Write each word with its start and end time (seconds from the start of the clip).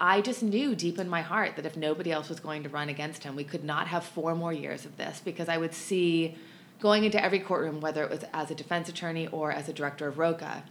I 0.00 0.20
just 0.20 0.42
knew 0.42 0.74
deep 0.74 0.98
in 0.98 1.08
my 1.08 1.22
heart 1.22 1.56
that 1.56 1.66
if 1.66 1.76
nobody 1.76 2.12
else 2.12 2.28
was 2.28 2.40
going 2.40 2.62
to 2.62 2.68
run 2.68 2.88
against 2.88 3.24
him, 3.24 3.34
we 3.34 3.44
could 3.44 3.64
not 3.64 3.88
have 3.88 4.04
four 4.04 4.34
more 4.34 4.52
years 4.52 4.84
of 4.84 4.96
this 4.96 5.20
because 5.24 5.48
I 5.48 5.56
would 5.56 5.74
see 5.74 6.36
going 6.80 7.04
into 7.04 7.22
every 7.22 7.40
courtroom, 7.40 7.80
whether 7.80 8.04
it 8.04 8.10
was 8.10 8.24
as 8.32 8.50
a 8.50 8.54
defense 8.54 8.88
attorney 8.88 9.26
or 9.28 9.50
as 9.50 9.68
a 9.68 9.72
director 9.72 10.06
of 10.06 10.18
ROCA, 10.18 10.62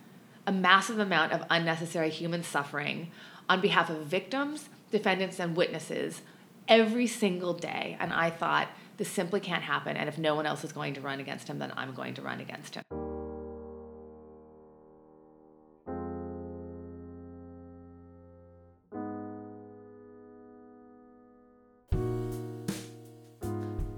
a 0.46 0.52
massive 0.52 1.00
amount 1.00 1.34
of 1.34 1.44
unnecessary 1.50 2.10
human 2.10 2.44
suffering 2.44 3.12
on 3.50 3.60
behalf 3.60 3.90
of 3.90 4.06
victims, 4.06 4.70
defendants, 4.92 5.40
and 5.40 5.56
witnesses 5.56 6.22
every 6.68 7.08
single 7.08 7.54
day. 7.54 7.98
And 8.00 8.14
I 8.14 8.30
thought, 8.30 8.70
this 8.98 9.10
simply 9.10 9.40
can't 9.40 9.64
happen. 9.64 9.96
And 9.96 10.10
if 10.10 10.18
no 10.18 10.36
one 10.36 10.46
else 10.46 10.64
is 10.64 10.72
going 10.72 10.94
to 10.96 11.02
run 11.02 11.20
against 11.20 11.48
him, 11.48 11.60
then 11.60 11.72
I'm 11.78 11.94
going 11.94 12.14
to 12.16 12.22
run 12.22 12.40
against 12.40 12.76
him. 12.76 12.84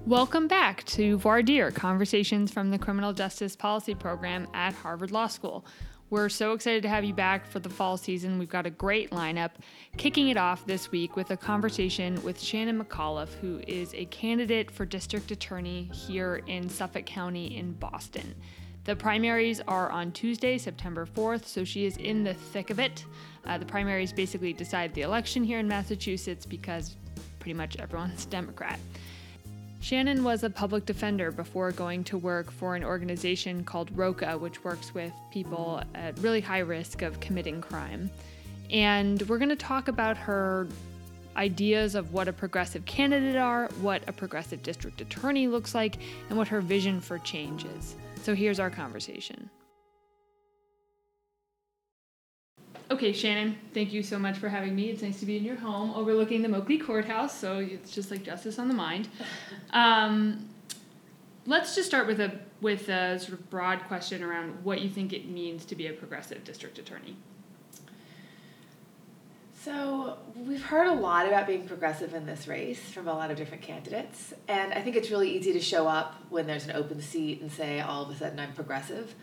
Welcome 0.09 0.47
back 0.47 0.83
to 0.85 1.19
Voir 1.19 1.43
dire 1.43 1.69
Conversations 1.69 2.51
from 2.51 2.71
the 2.71 2.79
Criminal 2.79 3.13
Justice 3.13 3.55
Policy 3.55 3.93
Program 3.93 4.47
at 4.55 4.73
Harvard 4.73 5.11
Law 5.11 5.27
School. 5.27 5.63
We're 6.09 6.29
so 6.29 6.53
excited 6.53 6.81
to 6.81 6.89
have 6.89 7.03
you 7.03 7.13
back 7.13 7.45
for 7.45 7.59
the 7.59 7.69
fall 7.69 7.95
season. 7.95 8.39
We've 8.39 8.49
got 8.49 8.65
a 8.65 8.71
great 8.71 9.11
lineup. 9.11 9.51
Kicking 9.97 10.29
it 10.29 10.35
off 10.35 10.65
this 10.65 10.89
week 10.89 11.15
with 11.15 11.29
a 11.29 11.37
conversation 11.37 12.19
with 12.23 12.41
Shannon 12.41 12.83
McAuliffe, 12.83 13.35
who 13.35 13.61
is 13.67 13.93
a 13.93 14.05
candidate 14.05 14.71
for 14.71 14.83
district 14.83 15.29
attorney 15.29 15.91
here 15.93 16.41
in 16.47 16.67
Suffolk 16.67 17.05
County 17.05 17.55
in 17.55 17.73
Boston. 17.73 18.33
The 18.85 18.95
primaries 18.95 19.61
are 19.67 19.91
on 19.91 20.11
Tuesday, 20.11 20.57
September 20.57 21.05
4th, 21.05 21.45
so 21.45 21.63
she 21.63 21.85
is 21.85 21.97
in 21.97 22.23
the 22.23 22.33
thick 22.33 22.71
of 22.71 22.79
it. 22.79 23.05
Uh, 23.45 23.59
the 23.59 23.65
primaries 23.67 24.11
basically 24.11 24.53
decide 24.53 24.91
the 24.95 25.03
election 25.03 25.43
here 25.43 25.59
in 25.59 25.67
Massachusetts 25.67 26.47
because 26.47 26.95
pretty 27.37 27.53
much 27.53 27.77
everyone's 27.77 28.25
a 28.25 28.29
Democrat. 28.31 28.79
Shannon 29.81 30.23
was 30.23 30.43
a 30.43 30.49
public 30.49 30.85
defender 30.85 31.31
before 31.31 31.71
going 31.71 32.03
to 32.05 32.17
work 32.17 32.51
for 32.51 32.75
an 32.75 32.83
organization 32.83 33.63
called 33.63 33.89
ROCA, 33.97 34.37
which 34.37 34.63
works 34.63 34.93
with 34.93 35.13
people 35.31 35.81
at 35.95 36.19
really 36.19 36.41
high 36.41 36.59
risk 36.59 37.01
of 37.01 37.19
committing 37.19 37.61
crime. 37.61 38.11
And 38.69 39.21
we're 39.23 39.37
going 39.37 39.49
to 39.49 39.55
talk 39.55 39.87
about 39.87 40.17
her 40.17 40.67
ideas 41.37 41.95
of 41.95 42.13
what 42.13 42.27
a 42.27 42.33
progressive 42.33 42.85
candidate 42.85 43.37
are, 43.37 43.69
what 43.79 44.03
a 44.07 44.11
progressive 44.11 44.61
district 44.61 44.99
attorney 44.99 45.47
looks 45.47 45.73
like, 45.73 45.97
and 46.27 46.37
what 46.37 46.49
her 46.49 46.59
vision 46.59 46.99
for 46.99 47.17
change 47.19 47.63
is. 47.63 47.95
So 48.21 48.35
here's 48.35 48.59
our 48.59 48.69
conversation. 48.69 49.49
Okay, 52.91 53.13
Shannon, 53.13 53.55
thank 53.71 53.93
you 53.93 54.01
so 54.01 54.17
much 54.17 54.39
for 54.39 54.49
having 54.49 54.75
me. 54.75 54.89
It's 54.89 55.03
nice 55.03 55.19
to 55.19 55.25
be 55.27 55.37
in 55.37 55.43
your 55.43 55.55
home 55.55 55.93
overlooking 55.93 56.41
the 56.41 56.47
Moakley 56.47 56.83
Courthouse, 56.83 57.37
so 57.37 57.59
it's 57.59 57.91
just 57.91 58.09
like 58.09 58.23
justice 58.23 58.57
on 58.57 58.67
the 58.67 58.73
mind. 58.73 59.07
Um, 59.71 60.49
let's 61.45 61.75
just 61.75 61.87
start 61.87 62.07
with 62.07 62.19
a 62.19 62.39
with 62.59 62.89
a 62.89 63.19
sort 63.19 63.33
of 63.33 63.49
broad 63.51 63.83
question 63.83 64.23
around 64.23 64.63
what 64.63 64.81
you 64.81 64.89
think 64.89 65.13
it 65.13 65.29
means 65.29 65.63
to 65.65 65.75
be 65.75 65.85
a 65.85 65.93
progressive 65.93 66.43
district 66.43 66.79
attorney. 66.79 67.15
So, 69.61 70.17
we've 70.35 70.63
heard 70.63 70.87
a 70.87 70.93
lot 70.93 71.27
about 71.27 71.45
being 71.45 71.67
progressive 71.67 72.15
in 72.15 72.25
this 72.25 72.47
race 72.47 72.79
from 72.79 73.07
a 73.07 73.13
lot 73.13 73.29
of 73.29 73.37
different 73.37 73.61
candidates, 73.61 74.33
and 74.47 74.73
I 74.73 74.81
think 74.81 74.95
it's 74.95 75.11
really 75.11 75.29
easy 75.29 75.53
to 75.53 75.61
show 75.61 75.87
up 75.87 76.15
when 76.31 76.47
there's 76.47 76.65
an 76.65 76.75
open 76.75 76.99
seat 76.99 77.41
and 77.41 77.51
say 77.51 77.79
all 77.79 78.01
of 78.01 78.09
a 78.09 78.15
sudden 78.15 78.39
I'm 78.39 78.53
progressive. 78.53 79.13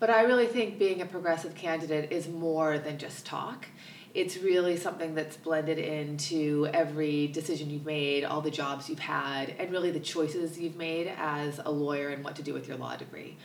But 0.00 0.08
I 0.08 0.22
really 0.22 0.46
think 0.46 0.78
being 0.78 1.02
a 1.02 1.06
progressive 1.06 1.54
candidate 1.54 2.10
is 2.10 2.26
more 2.26 2.78
than 2.78 2.96
just 2.96 3.26
talk. 3.26 3.66
It's 4.14 4.38
really 4.38 4.78
something 4.78 5.14
that's 5.14 5.36
blended 5.36 5.78
into 5.78 6.66
every 6.72 7.26
decision 7.28 7.68
you've 7.68 7.84
made, 7.84 8.24
all 8.24 8.40
the 8.40 8.50
jobs 8.50 8.88
you've 8.88 8.98
had, 8.98 9.50
and 9.58 9.70
really 9.70 9.90
the 9.90 10.00
choices 10.00 10.58
you've 10.58 10.76
made 10.76 11.12
as 11.18 11.60
a 11.64 11.70
lawyer 11.70 12.08
and 12.08 12.24
what 12.24 12.34
to 12.36 12.42
do 12.42 12.54
with 12.54 12.66
your 12.66 12.78
law 12.78 12.96
degree. 12.96 13.36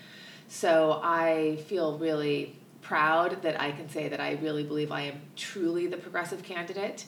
So 0.48 1.02
I 1.04 1.58
feel 1.68 1.98
really 1.98 2.56
proud 2.82 3.42
that 3.42 3.60
I 3.60 3.72
can 3.72 3.90
say 3.90 4.08
that 4.08 4.22
I 4.22 4.40
really 4.42 4.64
believe 4.64 4.94
I 4.94 5.02
am 5.02 5.22
truly 5.36 5.88
the 5.88 5.98
progressive 5.98 6.42
candidate 6.42 7.06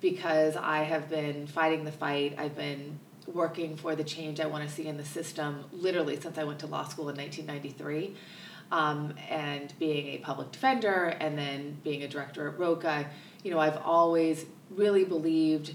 because 0.00 0.56
I 0.56 0.82
have 0.82 1.08
been 1.08 1.46
fighting 1.46 1.84
the 1.84 1.92
fight. 1.92 2.34
I've 2.38 2.56
been 2.56 2.98
working 3.26 3.76
for 3.76 3.94
the 3.94 4.02
change 4.02 4.40
I 4.40 4.46
want 4.46 4.68
to 4.68 4.74
see 4.74 4.86
in 4.86 4.96
the 4.96 5.04
system 5.04 5.66
literally 5.72 6.18
since 6.20 6.38
I 6.38 6.44
went 6.44 6.58
to 6.60 6.66
law 6.66 6.88
school 6.88 7.08
in 7.08 7.16
1993 7.16 8.16
um, 8.72 9.14
and 9.28 9.72
being 9.78 10.08
a 10.08 10.18
public 10.18 10.52
defender 10.52 11.16
and 11.20 11.36
then 11.36 11.78
being 11.82 12.02
a 12.02 12.08
director 12.08 12.48
at 12.48 12.58
ROCA, 12.58 13.06
you 13.42 13.50
know, 13.50 13.58
I've 13.58 13.78
always 13.78 14.46
really 14.70 15.04
believed 15.04 15.74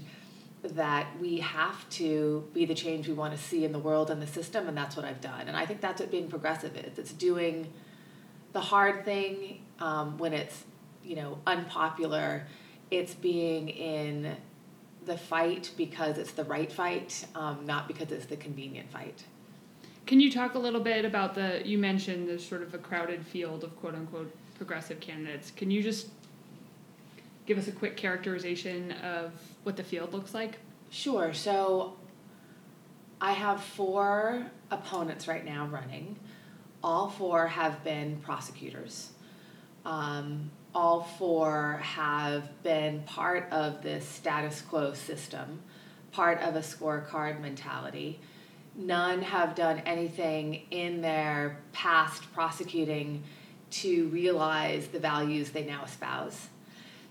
that 0.62 1.06
we 1.20 1.38
have 1.38 1.88
to 1.90 2.48
be 2.52 2.64
the 2.64 2.74
change 2.74 3.06
we 3.06 3.14
want 3.14 3.36
to 3.36 3.38
see 3.38 3.64
in 3.64 3.72
the 3.72 3.78
world 3.78 4.10
and 4.10 4.20
the 4.20 4.26
system, 4.26 4.68
and 4.68 4.76
that's 4.76 4.96
what 4.96 5.04
I've 5.04 5.20
done. 5.20 5.48
And 5.48 5.56
I 5.56 5.66
think 5.66 5.80
that's 5.80 6.00
what 6.00 6.10
being 6.10 6.28
progressive 6.28 6.76
is. 6.76 6.98
It's 6.98 7.12
doing 7.12 7.72
the 8.52 8.60
hard 8.60 9.04
thing 9.04 9.60
um, 9.78 10.18
when 10.18 10.32
it's, 10.32 10.64
you 11.04 11.16
know, 11.16 11.38
unpopular. 11.46 12.46
It's 12.90 13.14
being 13.14 13.68
in 13.68 14.36
the 15.04 15.18
fight 15.18 15.70
because 15.76 16.18
it's 16.18 16.32
the 16.32 16.44
right 16.44 16.72
fight, 16.72 17.26
um, 17.34 17.64
not 17.64 17.86
because 17.86 18.10
it's 18.10 18.26
the 18.26 18.36
convenient 18.36 18.90
fight. 18.90 19.24
Can 20.06 20.20
you 20.20 20.30
talk 20.30 20.54
a 20.54 20.58
little 20.58 20.80
bit 20.80 21.04
about 21.04 21.34
the, 21.34 21.62
you 21.64 21.78
mentioned 21.78 22.28
there's 22.28 22.46
sort 22.46 22.62
of 22.62 22.72
a 22.74 22.78
crowded 22.78 23.26
field 23.26 23.64
of 23.64 23.76
quote 23.80 23.94
unquote 23.94 24.32
progressive 24.56 25.00
candidates. 25.00 25.50
Can 25.50 25.70
you 25.70 25.82
just 25.82 26.08
give 27.46 27.58
us 27.58 27.68
a 27.68 27.72
quick 27.72 27.96
characterization 27.96 28.92
of 28.92 29.32
what 29.62 29.76
the 29.76 29.84
field 29.84 30.12
looks 30.12 30.34
like? 30.34 30.58
Sure. 30.90 31.32
So 31.32 31.96
I 33.20 33.32
have 33.32 33.62
four 33.62 34.46
opponents 34.70 35.28
right 35.28 35.44
now 35.44 35.66
running. 35.66 36.16
All 36.82 37.08
four 37.08 37.46
have 37.48 37.82
been 37.84 38.18
prosecutors. 38.18 39.10
Um, 39.84 40.50
all 40.74 41.02
four 41.02 41.80
have 41.82 42.62
been 42.62 43.02
part 43.02 43.50
of 43.50 43.82
this 43.82 44.06
status 44.06 44.60
quo 44.60 44.92
system, 44.92 45.62
part 46.12 46.40
of 46.42 46.56
a 46.56 46.60
scorecard 46.60 47.40
mentality 47.40 48.20
none 48.76 49.22
have 49.22 49.54
done 49.54 49.80
anything 49.80 50.62
in 50.70 51.00
their 51.00 51.60
past 51.72 52.32
prosecuting 52.32 53.22
to 53.70 54.08
realize 54.08 54.88
the 54.88 54.98
values 54.98 55.50
they 55.50 55.64
now 55.64 55.84
espouse. 55.84 56.48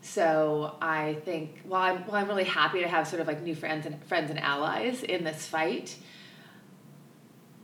So 0.01 0.75
I 0.81 1.15
think 1.25 1.61
while 1.63 1.81
I'm, 1.81 2.03
while 2.03 2.21
I'm 2.21 2.27
really 2.27 2.43
happy 2.43 2.81
to 2.81 2.87
have 2.87 3.07
sort 3.07 3.21
of 3.21 3.27
like 3.27 3.41
new 3.41 3.55
friends 3.55 3.85
and 3.85 4.01
friends 4.03 4.29
and 4.29 4.39
allies 4.39 5.03
in 5.03 5.23
this 5.23 5.47
fight, 5.47 5.95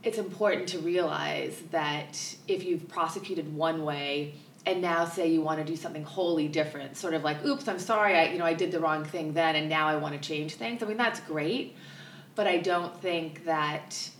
it's 0.02 0.18
important 0.18 0.68
to 0.70 0.80
realize 0.80 1.62
that 1.70 2.18
if 2.48 2.64
you've 2.64 2.88
prosecuted 2.88 3.54
one 3.54 3.84
way 3.84 4.34
and 4.66 4.82
now 4.82 5.04
say 5.04 5.28
you 5.28 5.40
want 5.40 5.60
to 5.60 5.64
do 5.64 5.76
something 5.76 6.02
wholly 6.02 6.48
different, 6.48 6.96
sort 6.96 7.14
of 7.14 7.22
like, 7.22 7.44
oops, 7.44 7.68
I'm 7.68 7.78
sorry, 7.78 8.16
I 8.18 8.32
you 8.32 8.38
know 8.38 8.44
I 8.44 8.54
did 8.54 8.72
the 8.72 8.80
wrong 8.80 9.04
thing 9.04 9.32
then 9.32 9.54
and 9.54 9.68
now 9.68 9.86
I 9.86 9.96
want 9.96 10.20
to 10.20 10.28
change 10.28 10.56
things. 10.56 10.82
I 10.82 10.86
mean 10.86 10.96
that's 10.96 11.20
great 11.20 11.76
but 12.34 12.46
I 12.46 12.58
don't 12.58 12.98
think 13.00 13.44
that 13.44 14.10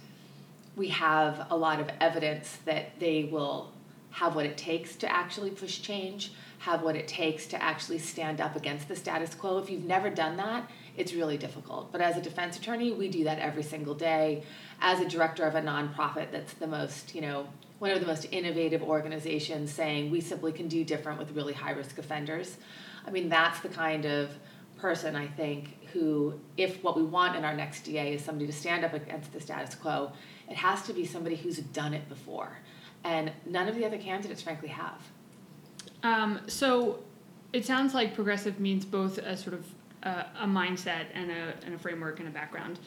we 0.76 0.88
have 0.88 1.46
a 1.50 1.56
lot 1.56 1.80
of 1.80 1.90
evidence 2.00 2.58
that 2.64 2.98
they 2.98 3.24
will 3.24 3.72
have 4.10 4.34
what 4.34 4.46
it 4.46 4.56
takes 4.56 4.96
to 4.96 5.10
actually 5.10 5.50
push 5.50 5.80
change, 5.80 6.32
have 6.58 6.82
what 6.82 6.96
it 6.96 7.08
takes 7.08 7.46
to 7.46 7.62
actually 7.62 7.98
stand 7.98 8.40
up 8.40 8.56
against 8.56 8.88
the 8.88 8.96
status 8.96 9.34
quo. 9.34 9.58
If 9.58 9.70
you've 9.70 9.84
never 9.84 10.10
done 10.10 10.36
that, 10.36 10.70
it's 10.96 11.14
really 11.14 11.38
difficult. 11.38 11.90
But 11.90 12.00
as 12.00 12.16
a 12.16 12.20
defense 12.20 12.58
attorney, 12.58 12.92
we 12.92 13.08
do 13.08 13.24
that 13.24 13.38
every 13.38 13.62
single 13.62 13.94
day. 13.94 14.44
As 14.80 15.00
a 15.00 15.08
director 15.08 15.44
of 15.44 15.54
a 15.54 15.62
nonprofit 15.62 16.30
that's 16.30 16.52
the 16.54 16.66
most, 16.66 17.14
you 17.14 17.22
know, 17.22 17.46
one 17.78 17.90
of 17.90 18.00
the 18.00 18.06
most 18.06 18.26
innovative 18.30 18.82
organizations 18.82 19.72
saying 19.72 20.10
we 20.10 20.20
simply 20.20 20.52
can 20.52 20.68
do 20.68 20.84
different 20.84 21.18
with 21.18 21.32
really 21.32 21.52
high 21.52 21.72
risk 21.72 21.98
offenders. 21.98 22.56
I 23.06 23.10
mean, 23.10 23.28
that's 23.28 23.60
the 23.60 23.68
kind 23.68 24.04
of 24.04 24.30
person 24.78 25.16
I 25.16 25.26
think 25.26 25.78
who, 25.92 26.34
if 26.56 26.82
what 26.82 26.96
we 26.96 27.02
want 27.02 27.36
in 27.36 27.44
our 27.44 27.54
next 27.54 27.82
DA 27.82 28.14
is 28.14 28.24
somebody 28.24 28.46
to 28.46 28.52
stand 28.52 28.84
up 28.84 28.94
against 28.94 29.32
the 29.32 29.40
status 29.40 29.74
quo, 29.74 30.12
it 30.48 30.56
has 30.56 30.82
to 30.82 30.92
be 30.92 31.04
somebody 31.04 31.36
who's 31.36 31.58
done 31.58 31.94
it 31.94 32.08
before. 32.08 32.58
And 33.04 33.32
none 33.46 33.68
of 33.68 33.74
the 33.74 33.84
other 33.84 33.98
candidates, 33.98 34.42
frankly, 34.42 34.68
have. 34.68 35.02
Um, 36.02 36.40
so 36.46 37.02
it 37.52 37.64
sounds 37.64 37.94
like 37.94 38.14
progressive 38.14 38.60
means 38.60 38.84
both 38.84 39.18
a 39.18 39.36
sort 39.36 39.54
of 39.54 39.66
uh, 40.02 40.24
a 40.40 40.46
mindset 40.46 41.06
and 41.14 41.30
a, 41.30 41.54
and 41.64 41.74
a 41.74 41.78
framework 41.78 42.18
and 42.18 42.28
a 42.28 42.30
background, 42.30 42.80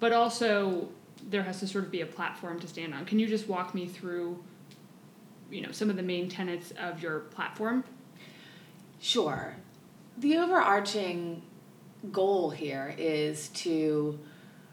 but 0.00 0.12
also 0.12 0.88
there 1.28 1.42
has 1.42 1.60
to 1.60 1.66
sort 1.66 1.84
of 1.84 1.90
be 1.90 2.00
a 2.00 2.06
platform 2.06 2.58
to 2.60 2.66
stand 2.66 2.94
on. 2.94 3.04
Can 3.04 3.18
you 3.18 3.26
just 3.26 3.48
walk 3.48 3.74
me 3.74 3.86
through, 3.86 4.42
you 5.50 5.60
know, 5.60 5.72
some 5.72 5.90
of 5.90 5.96
the 5.96 6.02
main 6.02 6.28
tenets 6.28 6.72
of 6.78 7.02
your 7.02 7.20
platform? 7.20 7.84
Sure. 9.00 9.56
The 10.18 10.36
overarching 10.38 11.42
goal 12.12 12.50
here 12.50 12.94
is 12.98 13.48
to 13.48 14.18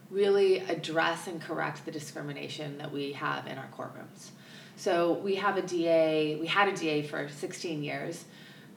really 0.09 0.59
address 0.59 1.27
and 1.27 1.41
correct 1.41 1.85
the 1.85 1.91
discrimination 1.91 2.77
that 2.77 2.91
we 2.91 3.13
have 3.13 3.47
in 3.47 3.57
our 3.57 3.69
courtrooms. 3.77 4.31
So 4.75 5.13
we 5.13 5.35
have 5.35 5.57
a 5.57 5.61
DA, 5.61 6.35
we 6.35 6.47
had 6.47 6.67
a 6.67 6.75
DA 6.75 7.03
for 7.03 7.29
16 7.29 7.83
years 7.83 8.25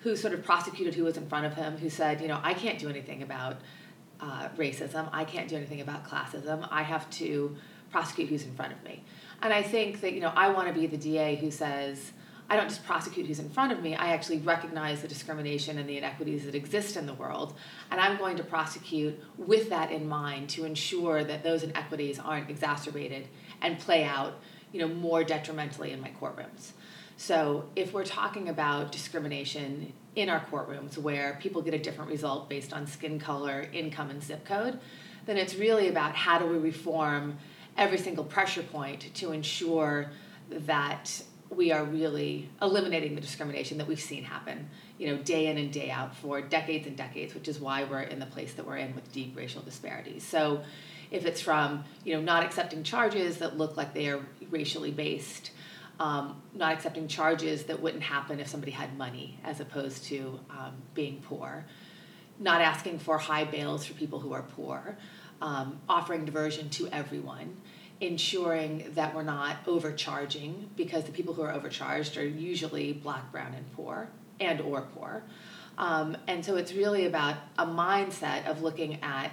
who 0.00 0.16
sort 0.16 0.34
of 0.34 0.44
prosecuted 0.44 0.94
who 0.94 1.04
was 1.04 1.16
in 1.16 1.26
front 1.28 1.46
of 1.46 1.54
him, 1.54 1.76
who 1.78 1.88
said, 1.88 2.20
you 2.20 2.28
know, 2.28 2.38
I 2.42 2.54
can't 2.54 2.78
do 2.78 2.88
anything 2.88 3.22
about 3.22 3.56
uh, 4.20 4.48
racism, 4.56 5.08
I 5.12 5.24
can't 5.24 5.48
do 5.48 5.56
anything 5.56 5.80
about 5.80 6.06
classism, 6.06 6.68
I 6.70 6.82
have 6.82 7.08
to 7.10 7.56
prosecute 7.90 8.28
who's 8.28 8.44
in 8.44 8.54
front 8.54 8.72
of 8.72 8.82
me. 8.84 9.02
And 9.42 9.52
I 9.52 9.62
think 9.62 10.00
that, 10.02 10.12
you 10.12 10.20
know, 10.20 10.32
I 10.34 10.48
want 10.50 10.68
to 10.68 10.74
be 10.74 10.86
the 10.86 10.96
DA 10.96 11.36
who 11.36 11.50
says, 11.50 12.12
I 12.48 12.56
don't 12.56 12.68
just 12.68 12.84
prosecute 12.84 13.26
who's 13.26 13.38
in 13.38 13.48
front 13.48 13.72
of 13.72 13.82
me, 13.82 13.94
I 13.94 14.12
actually 14.12 14.38
recognize 14.38 15.00
the 15.00 15.08
discrimination 15.08 15.78
and 15.78 15.88
the 15.88 15.96
inequities 15.96 16.44
that 16.44 16.54
exist 16.54 16.96
in 16.96 17.06
the 17.06 17.14
world, 17.14 17.54
and 17.90 18.00
I'm 18.00 18.18
going 18.18 18.36
to 18.36 18.44
prosecute 18.44 19.18
with 19.38 19.70
that 19.70 19.90
in 19.90 20.06
mind 20.08 20.50
to 20.50 20.64
ensure 20.64 21.24
that 21.24 21.42
those 21.42 21.62
inequities 21.62 22.18
aren't 22.18 22.50
exacerbated 22.50 23.28
and 23.62 23.78
play 23.78 24.04
out, 24.04 24.40
you 24.72 24.80
know, 24.80 24.88
more 24.88 25.24
detrimentally 25.24 25.92
in 25.92 26.00
my 26.00 26.12
courtrooms. 26.20 26.72
So 27.16 27.66
if 27.76 27.92
we're 27.92 28.04
talking 28.04 28.48
about 28.48 28.92
discrimination 28.92 29.92
in 30.16 30.28
our 30.28 30.44
courtrooms 30.46 30.98
where 30.98 31.38
people 31.40 31.62
get 31.62 31.72
a 31.72 31.78
different 31.78 32.10
result 32.10 32.48
based 32.48 32.72
on 32.72 32.86
skin 32.86 33.18
color, 33.18 33.66
income, 33.72 34.10
and 34.10 34.22
zip 34.22 34.44
code, 34.44 34.78
then 35.26 35.36
it's 35.36 35.54
really 35.54 35.88
about 35.88 36.14
how 36.14 36.38
do 36.38 36.46
we 36.46 36.58
reform 36.58 37.38
every 37.76 37.98
single 37.98 38.24
pressure 38.24 38.62
point 38.62 39.14
to 39.14 39.32
ensure 39.32 40.10
that 40.50 41.22
we 41.56 41.72
are 41.72 41.84
really 41.84 42.48
eliminating 42.60 43.14
the 43.14 43.20
discrimination 43.20 43.78
that 43.78 43.86
we've 43.86 44.00
seen 44.00 44.24
happen, 44.24 44.68
you 44.98 45.08
know, 45.08 45.16
day 45.22 45.46
in 45.46 45.58
and 45.58 45.72
day 45.72 45.90
out 45.90 46.16
for 46.16 46.40
decades 46.40 46.86
and 46.86 46.96
decades, 46.96 47.34
which 47.34 47.48
is 47.48 47.58
why 47.58 47.84
we're 47.84 48.00
in 48.00 48.18
the 48.18 48.26
place 48.26 48.54
that 48.54 48.66
we're 48.66 48.76
in 48.76 48.94
with 48.94 49.10
deep 49.12 49.36
racial 49.36 49.62
disparities. 49.62 50.22
So 50.22 50.62
if 51.10 51.26
it's 51.26 51.40
from, 51.40 51.84
you 52.04 52.14
know, 52.14 52.20
not 52.20 52.44
accepting 52.44 52.82
charges 52.82 53.38
that 53.38 53.56
look 53.56 53.76
like 53.76 53.94
they 53.94 54.08
are 54.08 54.20
racially 54.50 54.90
based, 54.90 55.50
um, 56.00 56.42
not 56.54 56.72
accepting 56.72 57.06
charges 57.06 57.64
that 57.64 57.80
wouldn't 57.80 58.02
happen 58.02 58.40
if 58.40 58.48
somebody 58.48 58.72
had 58.72 58.96
money 58.98 59.38
as 59.44 59.60
opposed 59.60 60.04
to 60.04 60.40
um, 60.50 60.74
being 60.94 61.22
poor, 61.22 61.64
not 62.40 62.60
asking 62.60 62.98
for 62.98 63.16
high 63.18 63.44
bails 63.44 63.86
for 63.86 63.94
people 63.94 64.18
who 64.18 64.32
are 64.32 64.42
poor, 64.42 64.96
um, 65.40 65.78
offering 65.88 66.24
diversion 66.24 66.68
to 66.70 66.88
everyone, 66.88 67.56
ensuring 68.00 68.90
that 68.94 69.14
we're 69.14 69.22
not 69.22 69.56
overcharging 69.66 70.68
because 70.76 71.04
the 71.04 71.12
people 71.12 71.34
who 71.34 71.42
are 71.42 71.52
overcharged 71.52 72.16
are 72.16 72.26
usually 72.26 72.92
black, 72.92 73.30
brown, 73.30 73.54
and 73.54 73.70
poor 73.72 74.08
and 74.40 74.60
or 74.60 74.82
poor. 74.82 75.22
Um, 75.78 76.16
and 76.26 76.44
so 76.44 76.56
it's 76.56 76.72
really 76.72 77.06
about 77.06 77.36
a 77.58 77.66
mindset 77.66 78.46
of 78.46 78.62
looking 78.62 79.02
at 79.02 79.32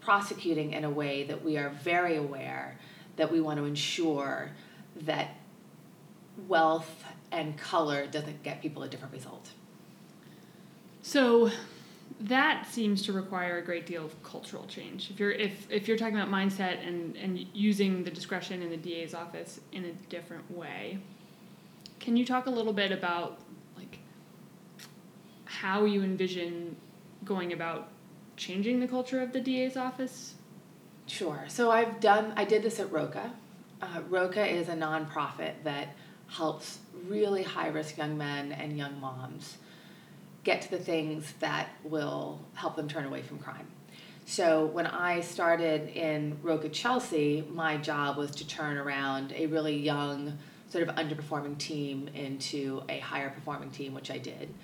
prosecuting 0.00 0.72
in 0.72 0.84
a 0.84 0.90
way 0.90 1.24
that 1.24 1.44
we 1.44 1.56
are 1.56 1.70
very 1.70 2.16
aware 2.16 2.78
that 3.16 3.30
we 3.30 3.40
want 3.40 3.58
to 3.58 3.64
ensure 3.64 4.50
that 5.02 5.36
wealth 6.48 7.04
and 7.32 7.56
color 7.58 8.06
doesn't 8.06 8.42
get 8.42 8.62
people 8.62 8.82
a 8.82 8.88
different 8.88 9.12
result. 9.12 9.50
So 11.02 11.50
that 12.18 12.66
seems 12.66 13.02
to 13.02 13.12
require 13.12 13.58
a 13.58 13.62
great 13.62 13.86
deal 13.86 14.04
of 14.04 14.22
cultural 14.22 14.66
change. 14.66 15.10
If 15.10 15.20
you're 15.20 15.30
if 15.30 15.70
if 15.70 15.88
you're 15.88 15.96
talking 15.96 16.16
about 16.16 16.28
mindset 16.28 16.86
and 16.86 17.16
and 17.16 17.46
using 17.54 18.04
the 18.04 18.10
discretion 18.10 18.62
in 18.62 18.70
the 18.70 18.76
DA's 18.76 19.14
office 19.14 19.60
in 19.72 19.84
a 19.84 19.92
different 20.08 20.50
way, 20.50 20.98
can 21.98 22.16
you 22.16 22.24
talk 22.24 22.46
a 22.46 22.50
little 22.50 22.72
bit 22.72 22.92
about 22.92 23.38
like 23.76 23.98
how 25.44 25.84
you 25.84 26.02
envision 26.02 26.76
going 27.24 27.52
about 27.52 27.88
changing 28.36 28.80
the 28.80 28.88
culture 28.88 29.22
of 29.22 29.32
the 29.32 29.40
DA's 29.40 29.76
office? 29.76 30.34
Sure. 31.06 31.44
So 31.48 31.70
I've 31.70 32.00
done 32.00 32.32
I 32.36 32.44
did 32.44 32.62
this 32.62 32.80
at 32.80 32.90
Roca. 32.92 33.32
Uh, 33.80 34.00
Roca 34.10 34.46
is 34.46 34.68
a 34.68 34.74
nonprofit 34.74 35.54
that 35.64 35.88
helps 36.28 36.78
really 37.08 37.42
high 37.42 37.68
risk 37.68 37.96
young 37.96 38.18
men 38.18 38.52
and 38.52 38.76
young 38.76 39.00
moms 39.00 39.56
get 40.44 40.62
to 40.62 40.70
the 40.70 40.78
things 40.78 41.32
that 41.40 41.68
will 41.84 42.40
help 42.54 42.76
them 42.76 42.88
turn 42.88 43.04
away 43.04 43.22
from 43.22 43.38
crime. 43.38 43.66
So 44.26 44.66
when 44.66 44.86
I 44.86 45.20
started 45.20 45.88
in 45.88 46.38
Roca 46.42 46.68
Chelsea, 46.68 47.44
my 47.50 47.76
job 47.76 48.16
was 48.16 48.30
to 48.32 48.46
turn 48.46 48.78
around 48.78 49.32
a 49.32 49.46
really 49.46 49.76
young, 49.76 50.38
sort 50.68 50.88
of 50.88 50.94
underperforming 50.94 51.58
team 51.58 52.08
into 52.14 52.82
a 52.88 53.00
higher 53.00 53.30
performing 53.30 53.70
team, 53.70 53.92
which 53.92 54.10
I 54.10 54.18
did. 54.18 54.54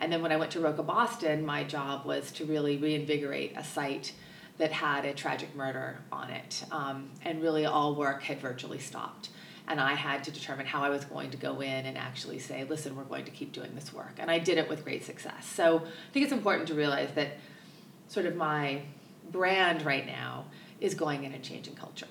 And 0.00 0.12
then 0.12 0.22
when 0.22 0.30
I 0.30 0.36
went 0.36 0.52
to 0.52 0.60
Roca 0.60 0.82
Boston, 0.82 1.44
my 1.44 1.64
job 1.64 2.04
was 2.04 2.30
to 2.32 2.44
really 2.44 2.76
reinvigorate 2.76 3.54
a 3.56 3.64
site 3.64 4.12
that 4.58 4.72
had 4.72 5.04
a 5.04 5.12
tragic 5.12 5.54
murder 5.56 5.98
on 6.12 6.30
it. 6.30 6.64
Um, 6.70 7.10
and 7.24 7.42
really 7.42 7.66
all 7.66 7.94
work 7.94 8.22
had 8.22 8.40
virtually 8.40 8.78
stopped 8.78 9.30
and 9.68 9.80
I 9.80 9.94
had 9.94 10.22
to 10.24 10.30
determine 10.30 10.66
how 10.66 10.82
I 10.82 10.90
was 10.90 11.04
going 11.04 11.30
to 11.30 11.36
go 11.36 11.60
in 11.60 11.86
and 11.86 11.98
actually 11.98 12.38
say, 12.38 12.64
listen, 12.64 12.94
we're 12.94 13.04
going 13.04 13.24
to 13.24 13.30
keep 13.30 13.52
doing 13.52 13.74
this 13.74 13.92
work. 13.92 14.14
And 14.18 14.30
I 14.30 14.38
did 14.38 14.58
it 14.58 14.68
with 14.68 14.84
great 14.84 15.04
success. 15.04 15.46
So 15.46 15.78
I 15.78 16.12
think 16.12 16.24
it's 16.24 16.32
important 16.32 16.68
to 16.68 16.74
realize 16.74 17.10
that 17.14 17.38
sort 18.08 18.26
of 18.26 18.36
my 18.36 18.82
brand 19.32 19.82
right 19.82 20.06
now 20.06 20.44
is 20.80 20.94
going 20.94 21.24
in 21.24 21.32
and 21.32 21.42
changing 21.42 21.74
culture. 21.74 22.06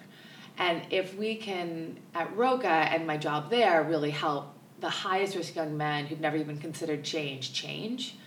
And 0.58 0.82
if 0.90 1.16
we 1.16 1.36
can, 1.36 1.98
at 2.14 2.36
Roca 2.36 2.68
and 2.68 3.08
my 3.08 3.18
job 3.18 3.50
there, 3.50 3.84
really 3.84 4.12
help 4.12 4.54
the 4.80 4.90
highest 4.90 5.36
risk 5.36 5.56
young 5.56 5.78
men 5.78 6.06
who've 6.06 6.20
never 6.20 6.38
even 6.38 6.58
considered 6.58 7.04
change 7.04 7.54
change, 7.54 8.18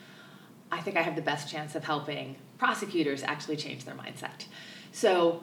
I 0.71 0.81
think 0.81 0.97
I 0.97 1.03
have 1.03 1.17
the 1.17 1.23
best 1.23 1.51
chance 1.51 1.75
of 1.75 1.85
helping 1.85 2.37
prosecutors 2.59 3.23
actually 3.23 3.57
change 3.57 3.85
their 3.85 3.95
mindset. 3.95 4.47
So 4.93 5.43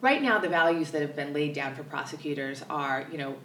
right 0.00 0.22
now 0.22 0.38
the 0.38 0.48
values 0.48 0.90
that 0.92 1.02
have 1.02 1.16
been 1.16 1.32
laid 1.32 1.54
down 1.54 1.74
for 1.74 1.82
prosecutors 1.84 2.64
are 2.68 3.06
you 3.10 3.18
know 3.18 3.36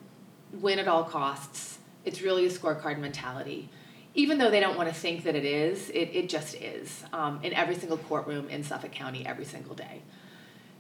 win 0.54 0.80
at 0.80 0.88
all 0.88 1.04
costs. 1.04 1.80
It's 2.06 2.22
really 2.22 2.46
a 2.46 2.50
scorecard 2.50 3.00
mentality. 3.00 3.70
Even 4.16 4.38
though 4.38 4.52
they 4.52 4.60
don't 4.60 4.78
want 4.78 4.90
to 4.90 4.96
think 4.96 5.24
that 5.24 5.36
it 5.36 5.46
is 5.46 5.90
it, 5.90 6.10
it 6.14 6.30
just 6.30 6.56
is 6.56 7.04
um, 7.14 7.40
in 7.44 7.54
every 7.54 7.76
single 7.76 7.98
courtroom 7.98 8.50
in 8.50 8.64
suffolk 8.64 8.92
county 8.92 9.26
every 9.26 9.46
single 9.46 9.76
day. 9.76 10.02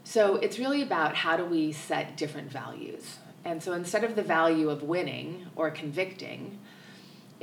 So 0.03 0.35
it's 0.35 0.59
really 0.59 0.81
about 0.81 1.15
how 1.15 1.37
do 1.37 1.45
we 1.45 1.71
set 1.71 2.17
different 2.17 2.51
values. 2.51 3.17
And 3.45 3.63
so 3.63 3.73
instead 3.73 4.03
of 4.03 4.15
the 4.15 4.21
value 4.21 4.69
of 4.69 4.83
winning 4.83 5.47
or 5.55 5.71
convicting 5.71 6.59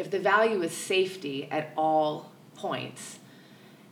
if 0.00 0.10
the 0.10 0.18
value 0.18 0.62
is 0.62 0.72
safety 0.72 1.46
at 1.50 1.72
all 1.76 2.32
points 2.54 3.19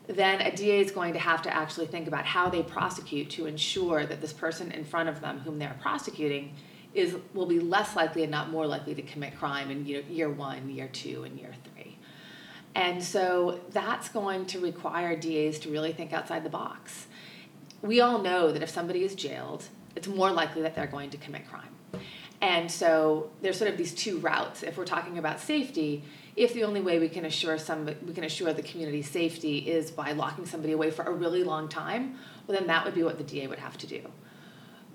then 0.09 0.41
a 0.41 0.51
DA 0.51 0.81
is 0.81 0.91
going 0.91 1.13
to 1.13 1.19
have 1.19 1.43
to 1.43 1.55
actually 1.55 1.87
think 1.87 2.09
about 2.09 2.25
how 2.25 2.49
they 2.49 2.63
prosecute 2.63 3.29
to 3.31 3.47
ensure 3.47 4.07
that 4.07 4.21
this 4.23 4.33
person 4.33 4.73
in 4.73 4.85
front 4.85 5.09
of 5.09 5.21
them, 5.21 5.41
whom 5.41 5.59
they're 5.59 5.77
prosecuting, 5.81 6.55
is 6.95 7.17
will 7.35 7.47
be 7.47 7.61
less 7.61 7.95
likely 7.95 8.23
and 8.23 8.31
not 8.31 8.51
more 8.51 8.67
likely 8.67 8.95
to 8.95 9.03
commit 9.03 9.39
crime 9.39 9.71
in 9.71 9.85
year, 9.85 10.03
year 10.09 10.31
one, 10.31 10.71
year 10.71 10.89
two, 10.89 11.25
and 11.25 11.39
year 11.39 11.55
three. 11.63 11.99
And 12.75 13.03
so 13.03 13.61
that's 13.71 14.09
going 14.09 14.47
to 14.47 14.61
require 14.61 15.15
DAs 15.15 15.59
to 15.61 15.71
really 15.71 15.93
think 15.93 16.13
outside 16.15 16.43
the 16.43 16.51
box. 16.51 17.07
We 17.83 18.01
all 18.01 18.23
know 18.23 18.51
that 18.51 18.63
if 18.63 18.71
somebody 18.71 19.05
is 19.05 19.15
jailed, 19.15 19.65
it's 19.95 20.09
more 20.09 20.31
likely 20.31 20.63
that 20.63 20.75
they're 20.75 20.87
going 20.87 21.11
to 21.11 21.19
commit 21.19 21.49
crime. 21.49 22.03
And 22.41 22.71
so 22.71 23.31
there's 23.43 23.59
sort 23.59 23.71
of 23.71 23.77
these 23.77 23.95
two 23.95 24.19
routes. 24.19 24.63
If 24.63 24.79
we're 24.79 24.85
talking 24.85 25.19
about 25.19 25.41
safety, 25.41 26.05
if 26.39 26.55
the 26.55 26.63
only 26.63 26.81
way 26.81 27.01
we 27.01 27.09
can 27.09 27.25
assure 27.25 27.59
some 27.59 27.87
we 28.07 28.15
can 28.15 28.25
assure 28.25 28.53
the 28.53 28.63
community's 28.63 29.11
safety 29.11 29.59
is 29.59 29.91
by 29.91 30.13
locking 30.13 30.47
somebody 30.47 30.73
away 30.73 30.91
for 30.91 31.05
a 31.05 31.11
really 31.11 31.43
long 31.43 31.69
time, 31.69 32.17
well 32.47 32.57
then 32.57 32.69
that 32.69 32.85
would 32.85 32.95
be 32.95 33.03
what 33.03 33.19
the 33.19 33.25
DA 33.25 33.49
would 33.49 33.59
have 33.59 33.77
to 33.79 33.87
do. 33.87 34.01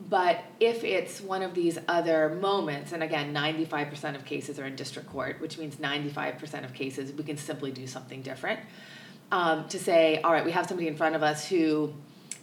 But 0.09 0.43
if 0.59 0.83
it's 0.83 1.21
one 1.21 1.43
of 1.43 1.53
these 1.53 1.77
other 1.87 2.29
moments, 2.29 2.93
and 2.93 3.03
again, 3.03 3.33
95% 3.33 4.15
of 4.15 4.25
cases 4.25 4.57
are 4.57 4.65
in 4.65 4.75
district 4.75 5.09
court, 5.09 5.39
which 5.39 5.57
means 5.57 5.75
95% 5.75 6.63
of 6.63 6.73
cases 6.73 7.11
we 7.11 7.23
can 7.23 7.37
simply 7.37 7.71
do 7.71 7.85
something 7.87 8.21
different. 8.21 8.61
Um, 9.31 9.67
to 9.67 9.79
say, 9.79 10.21
all 10.21 10.31
right, 10.31 10.45
we 10.45 10.51
have 10.51 10.67
somebody 10.67 10.87
in 10.87 10.95
front 10.95 11.15
of 11.15 11.23
us 11.23 11.47
who 11.47 11.93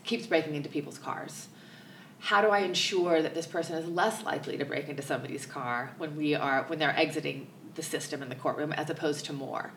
keeps 0.05 0.27
breaking 0.27 0.55
into 0.55 0.69
people's 0.69 0.99
cars. 0.99 1.49
How 2.19 2.43
do 2.43 2.49
I 2.49 2.61
ensure 2.61 3.23
that 3.23 3.35
this 3.35 3.47
person 3.47 3.77
is 3.77 3.89
less 3.89 4.25
likely 4.25 4.59
to 4.59 4.65
break 4.65 4.89
into 4.89 5.03
somebody's 5.03 5.47
car 5.47 5.93
when 5.97 6.17
we 6.17 6.35
are 6.35 6.65
when 6.65 6.79
they're 6.79 6.97
exiting 6.97 7.47
the 7.75 7.83
system 7.83 8.23
in 8.23 8.29
the 8.29 8.35
courtroom 8.35 8.73
as 8.73 8.91
opposed 8.91 9.25
to 9.27 9.33
more. 9.33 9.73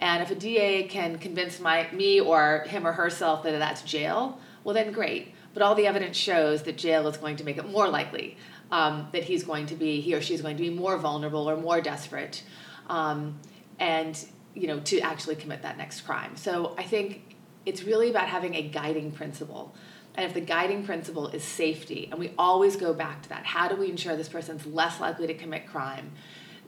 And 0.00 0.22
if 0.22 0.30
a 0.30 0.34
DA 0.34 0.84
can 0.84 1.18
convince 1.18 1.60
my 1.60 1.88
me 1.92 2.20
or 2.20 2.64
him 2.66 2.86
or 2.86 2.92
herself 2.92 3.42
that 3.44 3.58
that's 3.58 3.82
jail, 3.82 4.38
well 4.64 4.74
then 4.74 4.92
great. 4.92 5.34
But 5.54 5.62
all 5.62 5.74
the 5.74 5.86
evidence 5.86 6.16
shows 6.16 6.62
that 6.62 6.76
jail 6.78 7.06
is 7.08 7.16
going 7.16 7.36
to 7.36 7.44
make 7.44 7.58
it 7.58 7.68
more 7.68 7.88
likely 7.88 8.36
um, 8.72 9.08
that 9.12 9.22
he's 9.22 9.44
going 9.44 9.66
to 9.66 9.74
be 9.74 10.00
he 10.00 10.14
or 10.14 10.20
she 10.20 10.34
is 10.34 10.40
going 10.40 10.56
to 10.56 10.62
be 10.62 10.70
more 10.70 10.96
vulnerable 10.96 11.48
or 11.48 11.56
more 11.56 11.80
desperate, 11.80 12.42
um, 12.88 13.38
and 13.78 14.24
you 14.54 14.66
know 14.66 14.80
to 14.80 14.98
actually 15.00 15.36
commit 15.36 15.62
that 15.62 15.76
next 15.76 16.00
crime. 16.00 16.36
So 16.36 16.74
I 16.78 16.82
think 16.82 17.36
it's 17.66 17.84
really 17.84 18.10
about 18.10 18.28
having 18.28 18.54
a 18.54 18.62
guiding 18.62 19.12
principle. 19.12 19.74
And 20.14 20.26
if 20.26 20.34
the 20.34 20.40
guiding 20.40 20.84
principle 20.84 21.28
is 21.28 21.42
safety, 21.42 22.08
and 22.10 22.18
we 22.18 22.32
always 22.36 22.76
go 22.76 22.92
back 22.92 23.22
to 23.22 23.28
that, 23.30 23.46
how 23.46 23.68
do 23.68 23.76
we 23.76 23.88
ensure 23.88 24.14
this 24.14 24.28
person's 24.28 24.66
less 24.66 25.00
likely 25.00 25.26
to 25.26 25.34
commit 25.34 25.66
crime? 25.66 26.12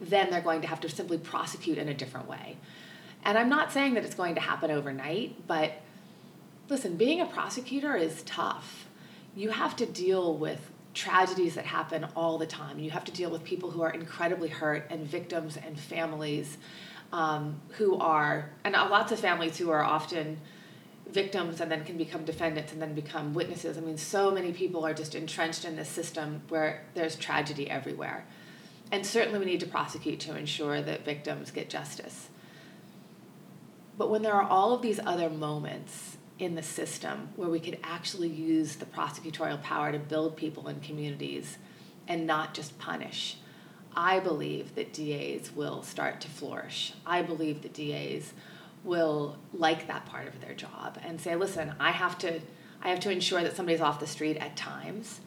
Then 0.01 0.31
they're 0.31 0.41
going 0.41 0.61
to 0.63 0.67
have 0.67 0.81
to 0.81 0.89
simply 0.89 1.19
prosecute 1.19 1.79
in 1.79 1.89
a 1.89 1.95
different 1.95 2.29
way. 2.29 2.57
And 3.25 3.39
I'm 3.39 3.49
not 3.49 3.73
saying 3.73 3.95
that 3.95 4.05
it's 4.05 4.15
going 4.15 4.35
to 4.35 4.41
happen 4.41 4.71
overnight, 4.71 5.47
but 5.47 5.73
listen, 6.69 6.97
being 6.97 7.21
a 7.21 7.27
prosecutor 7.27 7.97
is 7.97 8.23
tough. 8.25 8.87
You 9.35 9.51
have 9.51 9.77
to 9.77 9.87
deal 9.87 10.37
with 10.37 10.71
tragedies 10.93 11.55
that 11.57 11.65
happen 11.65 12.07
all 12.15 12.39
the 12.39 12.47
time. 12.47 12.79
You 12.79 12.91
have 12.91 13.05
to 13.05 13.13
deal 13.13 13.31
with 13.31 13.43
people 13.45 13.71
who 13.71 13.83
are 13.83 13.91
incredibly 13.91 14.49
hurt 14.49 14.87
and 14.91 15.07
victims 15.07 15.57
and 15.57 15.79
families 15.79 16.59
um, 17.13 17.61
who 17.71 17.97
are, 17.99 18.51
and 18.65 18.75
lots 18.75 19.13
of 19.13 19.19
families 19.19 19.57
who 19.57 19.71
are 19.71 19.83
often 19.83 20.39
victims 21.09 21.61
and 21.61 21.71
then 21.71 21.85
can 21.85 21.97
become 21.97 22.25
defendants 22.25 22.73
and 22.73 22.83
then 22.83 22.95
become 22.95 23.35
witnesses. 23.35 23.79
I 23.79 23.81
mean, 23.81 23.97
so 23.97 24.31
many 24.31 24.53
people 24.53 24.85
are 24.85 24.95
just 24.95 25.15
entrenched 25.15 25.65
in 25.65 25.77
this 25.77 25.89
system 25.89 26.43
where 26.49 26.85
there's 26.95 27.17
tragedy 27.17 27.71
everywhere. 27.71 28.27
And 28.95 29.05
certainly 29.05 29.41
we 29.41 29.45
need 29.45 29.59
to 29.59 29.67
prosecute 29.67 30.21
to 30.21 30.37
ensure 30.37 30.81
that 30.81 31.05
victims 31.05 31.51
get 31.51 31.69
justice. 31.69 32.29
But 33.99 34.09
when 34.09 34.23
there 34.23 34.35
are 34.35 34.49
all 34.49 34.73
of 34.73 34.83
these 34.83 35.01
other 35.05 35.29
moments 35.29 36.17
in 36.39 36.55
the 36.55 36.63
system 36.63 37.31
where 37.35 37.49
we 37.49 37.59
could 37.59 37.77
actually 37.83 38.29
use 38.29 38.77
the 38.77 38.87
prosecutorial 38.87 39.61
power 39.61 39.91
to 39.91 39.99
build 39.99 40.37
people 40.37 40.69
and 40.69 40.81
communities 40.81 41.59
and 42.07 42.25
not 42.25 42.55
just 42.55 42.79
punish, 42.79 43.39
I 43.97 44.21
believe 44.21 44.77
that 44.77 44.93
DAs 44.93 45.51
will 45.53 45.83
start 45.83 46.21
to 46.21 46.29
flourish. 46.29 46.93
I 47.05 47.23
believe 47.23 47.63
that 47.63 47.75
DAs 47.75 48.33
will 48.85 49.39
like 49.53 49.89
that 49.89 50.07
part 50.07 50.29
of 50.29 50.41
their 50.41 50.55
job 50.55 51.01
and 51.05 51.21
say, 51.21 51.35
listen, 51.35 51.75
I 51.81 51.91
have 51.91 52.17
to 52.19 52.41
I 52.81 52.91
have 52.91 53.01
to 53.01 53.11
ensure 53.11 53.43
that 53.43 53.57
somebody's 53.57 53.81
off 53.81 53.99
the 53.99 54.07
street 54.07 54.37
at 54.37 54.57
times. 54.57 55.21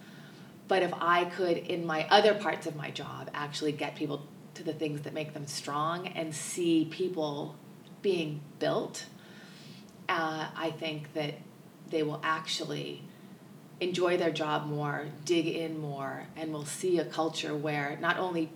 But 0.68 0.84
if 0.84 0.94
I 1.00 1.26
could 1.26 1.58
in 1.58 1.86
my 1.86 2.08
other 2.10 2.34
parts 2.34 2.68
of 2.68 2.76
my 2.76 2.92
job 2.92 3.30
actually 3.34 3.72
get 3.72 3.96
people 3.96 4.28
to 4.56 4.64
the 4.64 4.74
things 4.74 5.02
that 5.02 5.14
make 5.14 5.34
them 5.34 5.48
strong 5.48 6.08
and 6.08 6.34
see 6.34 6.86
people 6.86 7.56
being 8.02 8.42
built, 8.60 9.06
uh, 10.10 10.48
I 10.56 10.72
think 10.72 11.14
that 11.14 11.36
they 11.90 12.04
will 12.04 12.20
actually 12.24 13.04
enjoy 13.80 14.18
their 14.18 14.32
job 14.32 14.68
more, 14.68 15.08
dig 15.26 15.48
in 15.48 15.80
more, 15.80 16.28
and 16.36 16.52
will 16.52 16.66
see 16.66 17.00
a 17.00 17.06
culture 17.06 17.56
where 17.56 17.98
not 18.02 18.18
only 18.18 18.50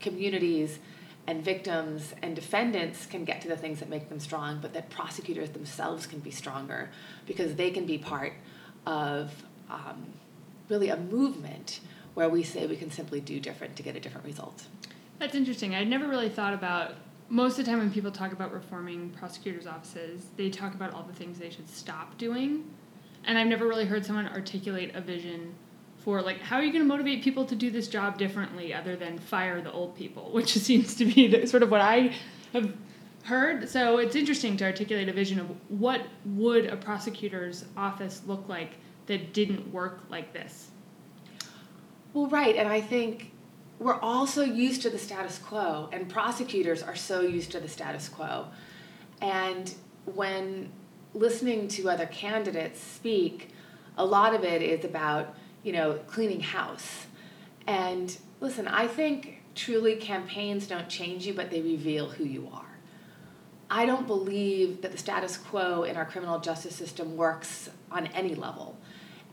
communities 0.00 0.78
and 1.26 1.42
victims 1.42 2.14
and 2.22 2.34
defendants 2.34 3.06
can 3.06 3.24
get 3.24 3.40
to 3.42 3.48
the 3.48 3.56
things 3.56 3.80
that 3.80 3.88
make 3.88 4.08
them 4.08 4.20
strong, 4.20 4.58
but 4.60 4.72
that 4.74 4.90
prosecutors 4.90 5.50
themselves 5.50 6.06
can 6.06 6.20
be 6.20 6.30
stronger 6.30 6.90
because 7.26 7.54
they 7.54 7.70
can 7.70 7.86
be 7.86 7.98
part 7.98 8.32
of 8.86 9.30
um, 9.70 10.06
really 10.68 10.88
a 10.88 10.96
movement 10.96 11.80
where 12.14 12.28
we 12.28 12.42
say 12.42 12.66
we 12.66 12.76
can 12.76 12.90
simply 12.90 13.20
do 13.20 13.40
different 13.40 13.76
to 13.76 13.82
get 13.82 13.96
a 13.96 14.00
different 14.00 14.26
result. 14.26 14.64
That's 15.18 15.34
interesting. 15.34 15.74
I'd 15.74 15.88
never 15.88 16.08
really 16.08 16.28
thought 16.28 16.54
about 16.54 16.94
most 17.28 17.58
of 17.58 17.64
the 17.64 17.70
time 17.70 17.78
when 17.80 17.90
people 17.90 18.10
talk 18.10 18.32
about 18.32 18.52
reforming 18.52 19.10
prosecutors' 19.10 19.66
offices, 19.66 20.26
they 20.36 20.50
talk 20.50 20.74
about 20.74 20.92
all 20.92 21.02
the 21.02 21.12
things 21.12 21.38
they 21.38 21.50
should 21.50 21.68
stop 21.68 22.18
doing. 22.18 22.64
And 23.24 23.38
I've 23.38 23.46
never 23.46 23.66
really 23.66 23.86
heard 23.86 24.04
someone 24.04 24.28
articulate 24.28 24.94
a 24.94 25.00
vision 25.00 25.54
for 25.98 26.20
like 26.20 26.38
how 26.40 26.56
are 26.56 26.62
you 26.62 26.70
going 26.70 26.84
to 26.84 26.88
motivate 26.88 27.24
people 27.24 27.46
to 27.46 27.54
do 27.54 27.70
this 27.70 27.88
job 27.88 28.18
differently 28.18 28.74
other 28.74 28.94
than 28.94 29.18
fire 29.18 29.62
the 29.62 29.72
old 29.72 29.96
people, 29.96 30.30
which 30.32 30.52
seems 30.58 30.94
to 30.96 31.06
be 31.06 31.28
the, 31.28 31.46
sort 31.46 31.62
of 31.62 31.70
what 31.70 31.80
I 31.80 32.14
have 32.52 32.72
heard. 33.24 33.68
So 33.68 33.98
it's 33.98 34.14
interesting 34.14 34.56
to 34.58 34.64
articulate 34.64 35.08
a 35.08 35.12
vision 35.12 35.40
of 35.40 35.46
what 35.70 36.02
would 36.26 36.66
a 36.66 36.76
prosecutor's 36.76 37.64
office 37.76 38.20
look 38.26 38.48
like 38.48 38.72
that 39.06 39.32
didn't 39.32 39.72
work 39.72 40.04
like 40.08 40.32
this. 40.32 40.70
Well, 42.12 42.26
right, 42.28 42.56
and 42.56 42.68
I 42.68 42.80
think 42.80 43.32
we're 43.78 43.98
all 44.00 44.26
so 44.26 44.42
used 44.42 44.82
to 44.82 44.90
the 44.90 44.98
status 44.98 45.38
quo, 45.38 45.88
and 45.92 46.08
prosecutors 46.08 46.82
are 46.82 46.96
so 46.96 47.20
used 47.20 47.52
to 47.52 47.60
the 47.60 47.68
status 47.68 48.08
quo. 48.08 48.46
And 49.20 49.74
when 50.04 50.70
listening 51.12 51.68
to 51.68 51.88
other 51.90 52.06
candidates 52.06 52.80
speak, 52.80 53.50
a 53.96 54.04
lot 54.04 54.34
of 54.34 54.44
it 54.44 54.62
is 54.62 54.84
about 54.84 55.34
you 55.64 55.72
know, 55.72 55.94
cleaning 56.06 56.40
house. 56.40 57.06
And 57.66 58.16
listen, 58.40 58.68
I 58.68 58.86
think 58.86 59.42
truly 59.56 59.96
campaigns 59.96 60.68
don't 60.68 60.88
change 60.88 61.26
you, 61.26 61.34
but 61.34 61.50
they 61.50 61.62
reveal 61.62 62.10
who 62.10 62.24
you 62.24 62.48
are. 62.52 62.78
I 63.70 63.86
don't 63.86 64.06
believe 64.06 64.82
that 64.82 64.92
the 64.92 64.98
status 64.98 65.36
quo 65.36 65.82
in 65.82 65.96
our 65.96 66.04
criminal 66.04 66.38
justice 66.38 66.76
system 66.76 67.16
works 67.16 67.70
on 67.90 68.06
any 68.08 68.34
level. 68.34 68.76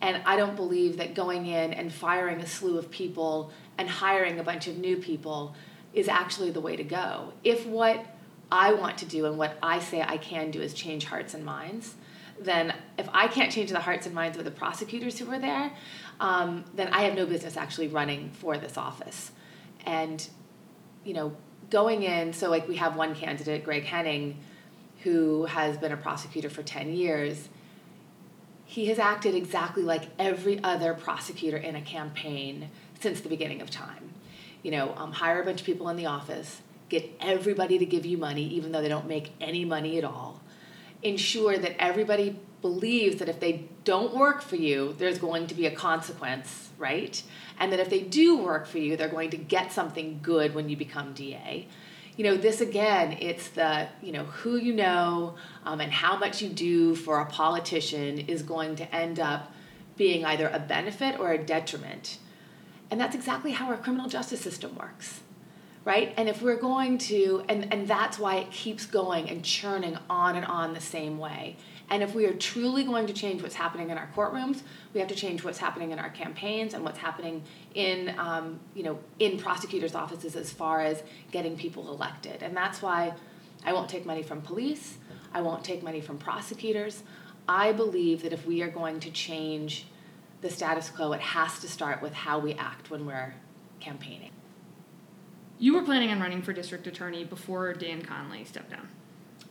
And 0.02 0.22
I 0.26 0.36
don't 0.36 0.56
believe 0.56 0.98
that 0.98 1.14
going 1.14 1.46
in 1.46 1.74
and 1.74 1.94
firing 1.94 2.42
a 2.42 2.48
slew 2.48 2.78
of 2.78 2.90
people 2.90 3.52
and 3.78 3.88
hiring 3.88 4.40
a 4.40 4.44
bunch 4.44 4.68
of 4.68 4.78
new 4.78 4.98
people 4.98 5.56
is 5.94 6.08
actually 6.08 6.52
the 6.52 6.62
way 6.62 6.76
to 6.76 6.84
go. 6.84 7.34
If 7.44 7.66
what 7.66 8.06
I 8.52 8.74
want 8.74 8.98
to 9.00 9.06
do 9.06 9.26
and 9.26 9.38
what 9.38 9.58
I 9.62 9.80
say 9.80 10.02
I 10.02 10.18
can 10.18 10.52
do 10.52 10.62
is 10.62 10.74
change 10.74 11.06
hearts 11.06 11.34
and 11.34 11.46
minds, 11.46 11.96
then 12.40 12.74
if 12.98 13.08
I 13.14 13.28
can't 13.28 13.52
change 13.52 13.70
the 13.70 13.80
hearts 13.80 14.06
and 14.06 14.16
minds 14.16 14.38
of 14.38 14.46
the 14.46 14.52
prosecutors 14.52 15.20
who 15.20 15.32
are 15.32 15.40
there, 15.40 15.72
um, 16.20 16.66
then 16.74 16.88
I 16.90 17.04
have 17.04 17.16
no 17.16 17.26
business 17.26 17.56
actually 17.56 17.88
running 17.88 18.32
for 18.32 18.58
this 18.58 18.78
office. 18.78 19.32
And, 19.86 20.28
you 21.04 21.14
know, 21.14 21.36
going 21.70 22.04
in, 22.04 22.34
so 22.34 22.50
like 22.50 22.68
we 22.68 22.78
have 22.78 22.96
one 22.96 23.16
candidate, 23.16 23.64
Greg 23.64 23.84
Henning, 23.84 24.40
who 25.04 25.46
has 25.46 25.78
been 25.78 25.92
a 25.92 25.98
prosecutor 25.98 26.50
for 26.50 26.64
10 26.64 26.94
years. 26.94 27.50
He 28.72 28.86
has 28.86 29.00
acted 29.00 29.36
exactly 29.36 29.84
like 29.84 30.04
every 30.18 30.64
other 30.64 30.94
prosecutor 30.94 31.58
in 31.58 31.76
a 31.76 31.82
campaign 31.82 32.70
since 33.02 33.20
the 33.20 33.28
beginning 33.28 33.62
of 33.62 33.70
time. 33.70 34.14
You 34.64 34.72
know, 34.72 34.96
um, 34.96 35.12
hire 35.12 35.42
a 35.42 35.46
bunch 35.46 35.60
of 35.60 35.66
people 35.66 35.90
in 35.90 35.98
the 35.98 36.06
office, 36.06 36.62
get 36.88 37.12
everybody 37.20 37.78
to 37.80 37.86
give 37.86 38.06
you 38.06 38.18
money, 38.18 38.48
even 38.48 38.72
though 38.72 38.82
they 38.82 38.88
don't 38.88 39.10
make 39.10 39.34
any 39.42 39.66
money 39.66 39.98
at 39.98 40.06
all. 40.06 40.40
Ensure 41.04 41.58
that 41.58 41.84
everybody 41.84 42.40
believes 42.62 43.18
that 43.18 43.28
if 43.28 43.42
they 43.42 43.66
don't 43.84 44.16
work 44.16 44.42
for 44.42 44.56
you, 44.56 44.96
there's 44.98 45.18
going 45.18 45.48
to 45.48 45.54
be 45.54 45.66
a 45.66 45.76
consequence, 45.76 46.70
right? 46.78 47.22
And 47.60 47.74
that 47.74 47.82
if 47.82 47.90
they 47.90 48.00
do 48.00 48.38
work 48.38 48.68
for 48.68 48.78
you, 48.78 48.96
they're 48.96 49.10
going 49.10 49.32
to 49.32 49.38
get 49.38 49.74
something 49.74 50.22
good 50.24 50.56
when 50.56 50.70
you 50.70 50.78
become 50.78 51.12
DA. 51.12 51.68
You 52.22 52.28
know, 52.28 52.38
this 52.38 52.62
again, 52.62 53.18
it's 53.20 53.48
the, 53.48 53.88
you 54.00 54.12
know, 54.12 54.26
who 54.26 54.56
you 54.56 54.76
know 54.76 55.38
um, 55.66 55.82
and 55.82 55.92
how 55.92 56.20
much 56.20 56.40
you 56.40 56.50
do 56.50 56.94
for 56.94 57.20
a 57.20 57.26
politician 57.26 58.20
is 58.20 58.44
going 58.44 58.76
to 58.76 58.96
end 58.96 59.20
up 59.20 59.52
being 59.98 60.24
either 60.24 60.48
a 60.48 60.60
benefit 60.60 61.20
or 61.20 61.32
a 61.32 61.40
detriment. 61.40 62.20
And 62.92 63.02
that's 63.02 63.16
exactly 63.16 63.54
how 63.54 63.70
our 63.70 63.78
criminal 63.78 64.08
justice 64.08 64.40
system 64.40 64.76
works 64.76 65.22
right 65.84 66.14
and 66.16 66.30
if 66.30 66.44
we're 66.44 66.60
going 66.60 67.00
to 67.00 67.44
and 67.50 67.74
and 67.74 67.88
that's 67.88 68.20
why 68.20 68.36
it 68.36 68.52
keeps 68.52 68.86
going 68.86 69.28
and 69.28 69.44
churning 69.44 69.98
on 70.12 70.36
and 70.36 70.46
on 70.46 70.76
the 70.76 70.80
same 70.80 71.18
way 71.18 71.58
and 71.92 72.02
if 72.02 72.16
we 72.16 72.26
are 72.26 72.34
truly 72.34 72.86
going 72.86 73.06
to 73.08 73.14
change 73.14 73.44
what's 73.44 73.54
happening 73.54 73.90
in 73.90 73.98
our 73.98 74.10
courtrooms, 74.16 74.62
we 74.94 75.02
have 75.02 75.10
to 75.10 75.16
change 75.16 75.44
what's 75.44 75.58
happening 75.58 75.92
in 75.92 76.00
our 76.00 76.10
campaigns 76.10 76.74
and 76.74 76.86
what's 76.86 76.98
happening 76.98 77.44
in, 77.76 78.18
um, 78.18 78.62
you 78.74 78.84
know, 78.84 78.98
in 79.20 79.38
prosecutors' 79.38 79.94
offices 79.94 80.38
as 80.38 80.54
far 80.54 80.80
as 80.80 81.04
getting 81.32 81.58
people 81.58 81.90
elected. 81.90 82.44
And 82.44 82.56
that's 82.56 82.82
why 82.82 83.14
I 83.66 83.74
won't 83.74 83.90
take 83.90 84.06
money 84.06 84.24
from 84.24 84.42
police. 84.42 84.98
I 85.34 85.42
won't 85.42 85.66
take 85.66 85.84
money 85.84 86.00
from 86.00 86.18
prosecutors. 86.18 87.04
I 87.46 87.74
believe 87.74 88.22
that 88.22 88.32
if 88.32 88.46
we 88.46 88.62
are 88.62 88.70
going 88.70 89.02
to 89.02 89.12
change 89.12 89.86
the 90.40 90.50
status 90.50 90.90
quo, 90.90 91.12
it 91.12 91.20
has 91.20 91.60
to 91.60 91.68
start 91.68 92.02
with 92.02 92.14
how 92.14 92.40
we 92.40 92.54
act 92.54 92.90
when 92.90 93.06
we're 93.06 93.34
campaigning. 93.82 94.32
You 95.60 95.74
were 95.74 95.84
planning 95.84 96.10
on 96.10 96.22
running 96.22 96.42
for 96.42 96.54
district 96.54 96.88
attorney 96.88 97.26
before 97.26 97.74
Dan 97.74 98.02
Conley 98.02 98.46
stepped 98.46 98.70
down, 98.70 98.88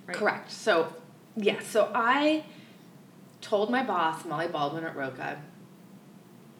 right? 0.06 0.16
Correct. 0.16 0.50
So 0.50 0.94
Yes. 1.42 1.66
So 1.66 1.90
I 1.94 2.44
told 3.40 3.70
my 3.70 3.82
boss, 3.82 4.26
Molly 4.26 4.48
Baldwin 4.48 4.84
at 4.84 4.94
Roca, 4.94 5.40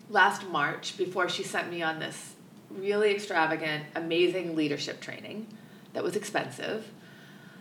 last 0.09 0.49
March 0.49 0.97
before 0.97 1.29
she 1.29 1.43
sent 1.43 1.71
me 1.71 1.83
on 1.83 1.99
this 1.99 2.35
really 2.71 3.11
extravagant, 3.11 3.85
amazing 3.95 4.57
leadership 4.57 5.01
training 5.01 5.47
that 5.93 6.03
was 6.03 6.17
expensive. 6.17 6.87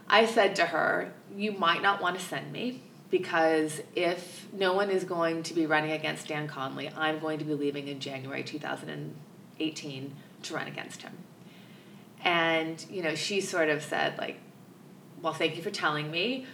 I 0.08 0.26
said 0.26 0.56
to 0.58 0.68
her, 0.68 1.12
You 1.36 1.52
might 1.52 1.82
not 1.82 2.02
want 2.02 2.18
to 2.18 2.24
send 2.24 2.54
me 2.54 2.84
because 3.12 3.82
if 3.96 4.48
no 4.54 4.74
one 4.74 4.90
is 4.90 5.04
going 5.04 5.44
to 5.44 5.54
be 5.54 5.66
running 5.66 5.92
against 5.92 6.28
Dan 6.30 6.48
Conley, 6.48 6.90
I'm 6.96 7.20
going 7.20 7.40
to 7.40 7.46
be 7.46 7.54
leaving 7.54 7.90
in 7.90 8.00
January 8.00 8.44
2018 8.44 10.16
to 10.44 10.54
run 10.54 10.68
against 10.68 11.02
him. 11.02 11.18
And, 12.24 12.84
you 12.90 13.04
know, 13.04 13.16
she 13.16 13.42
sort 13.42 13.70
of 13.70 13.84
said, 13.84 14.18
like, 14.18 14.38
well, 15.22 15.34
thank 15.34 15.58
you 15.58 15.64
for 15.64 15.72
telling 15.72 16.12
me 16.12 16.46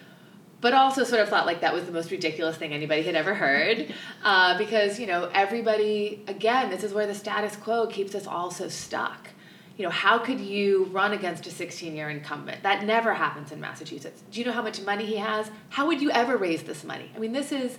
but 0.65 0.73
also 0.73 1.03
sort 1.03 1.21
of 1.21 1.29
thought 1.29 1.45
like 1.45 1.61
that 1.61 1.75
was 1.75 1.85
the 1.85 1.91
most 1.91 2.09
ridiculous 2.09 2.57
thing 2.57 2.73
anybody 2.73 3.03
had 3.03 3.13
ever 3.15 3.35
heard. 3.35 3.93
Uh, 4.23 4.57
because 4.57 4.99
you 4.99 5.05
know 5.05 5.29
everybody 5.35 6.23
again 6.27 6.71
this 6.71 6.83
is 6.83 6.91
where 6.91 7.05
the 7.05 7.13
status 7.13 7.55
quo 7.55 7.85
keeps 7.85 8.15
us 8.15 8.25
all 8.25 8.49
so 8.49 8.67
stuck. 8.67 9.29
You 9.77 9.83
know 9.83 9.91
how 9.91 10.17
could 10.17 10.39
you 10.39 10.85
run 10.85 11.11
against 11.13 11.45
a 11.45 11.51
16 11.51 11.95
year 11.95 12.09
incumbent? 12.09 12.63
That 12.63 12.85
never 12.85 13.13
happens 13.13 13.51
in 13.51 13.61
massachusetts. 13.61 14.23
Do 14.31 14.39
you 14.39 14.45
know 14.47 14.51
how 14.51 14.63
much 14.63 14.81
money 14.81 15.05
he 15.05 15.17
has? 15.17 15.51
How 15.69 15.85
would 15.85 16.01
you 16.01 16.09
ever 16.09 16.37
raise 16.37 16.63
this 16.63 16.83
money? 16.83 17.11
I 17.15 17.19
mean 17.19 17.33
this 17.33 17.51
is 17.51 17.77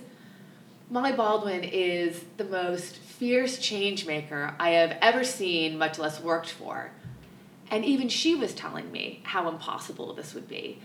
molly 0.89 1.11
baldwin 1.11 1.65
is 1.65 2.23
the 2.37 2.45
most 2.45 2.95
fierce 2.95 3.59
change 3.59 4.07
maker 4.07 4.55
i 4.57 4.69
have 4.69 4.97
ever 5.01 5.25
seen 5.25 5.77
much 5.77 5.99
less 5.99 6.21
worked 6.21 6.51
for. 6.51 6.91
And 7.69 7.83
even 7.83 8.07
she 8.07 8.35
was 8.35 8.53
telling 8.53 8.89
me 8.89 9.19
how 9.23 9.49
impossible 9.49 10.13
this 10.13 10.33
would 10.33 10.47
be 10.47 10.79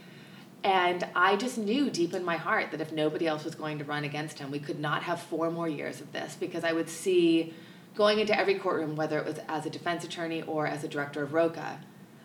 and 0.65 1.07
I 1.17 1.37
just 1.37 1.59
knew 1.59 1.91
deep 1.91 2.15
in 2.15 2.25
my 2.25 2.37
heart 2.37 2.71
that 2.71 2.81
if 2.81 2.93
nobody 2.93 3.27
else 3.27 3.45
was 3.45 3.55
going 3.55 3.79
to 3.79 3.85
run 3.85 4.05
against 4.05 4.39
him, 4.39 4.51
we 4.51 4.61
could 4.61 4.79
not 4.79 5.03
have 5.03 5.21
four 5.21 5.51
more 5.51 5.69
years 5.69 6.01
of 6.01 6.13
this 6.13 6.37
because 6.39 6.63
I 6.63 6.73
would 6.73 6.89
see 6.89 7.53
going 7.97 8.21
into 8.21 8.39
every 8.39 8.55
courtroom, 8.55 8.95
whether 8.95 9.19
it 9.19 9.25
was 9.25 9.39
as 9.49 9.67
a 9.67 9.71
defense 9.71 10.05
attorney 10.05 10.43
or 10.43 10.67
as 10.67 10.85
a 10.85 10.89
director 10.89 11.23
of 11.23 11.33
ROCA, 11.33 11.81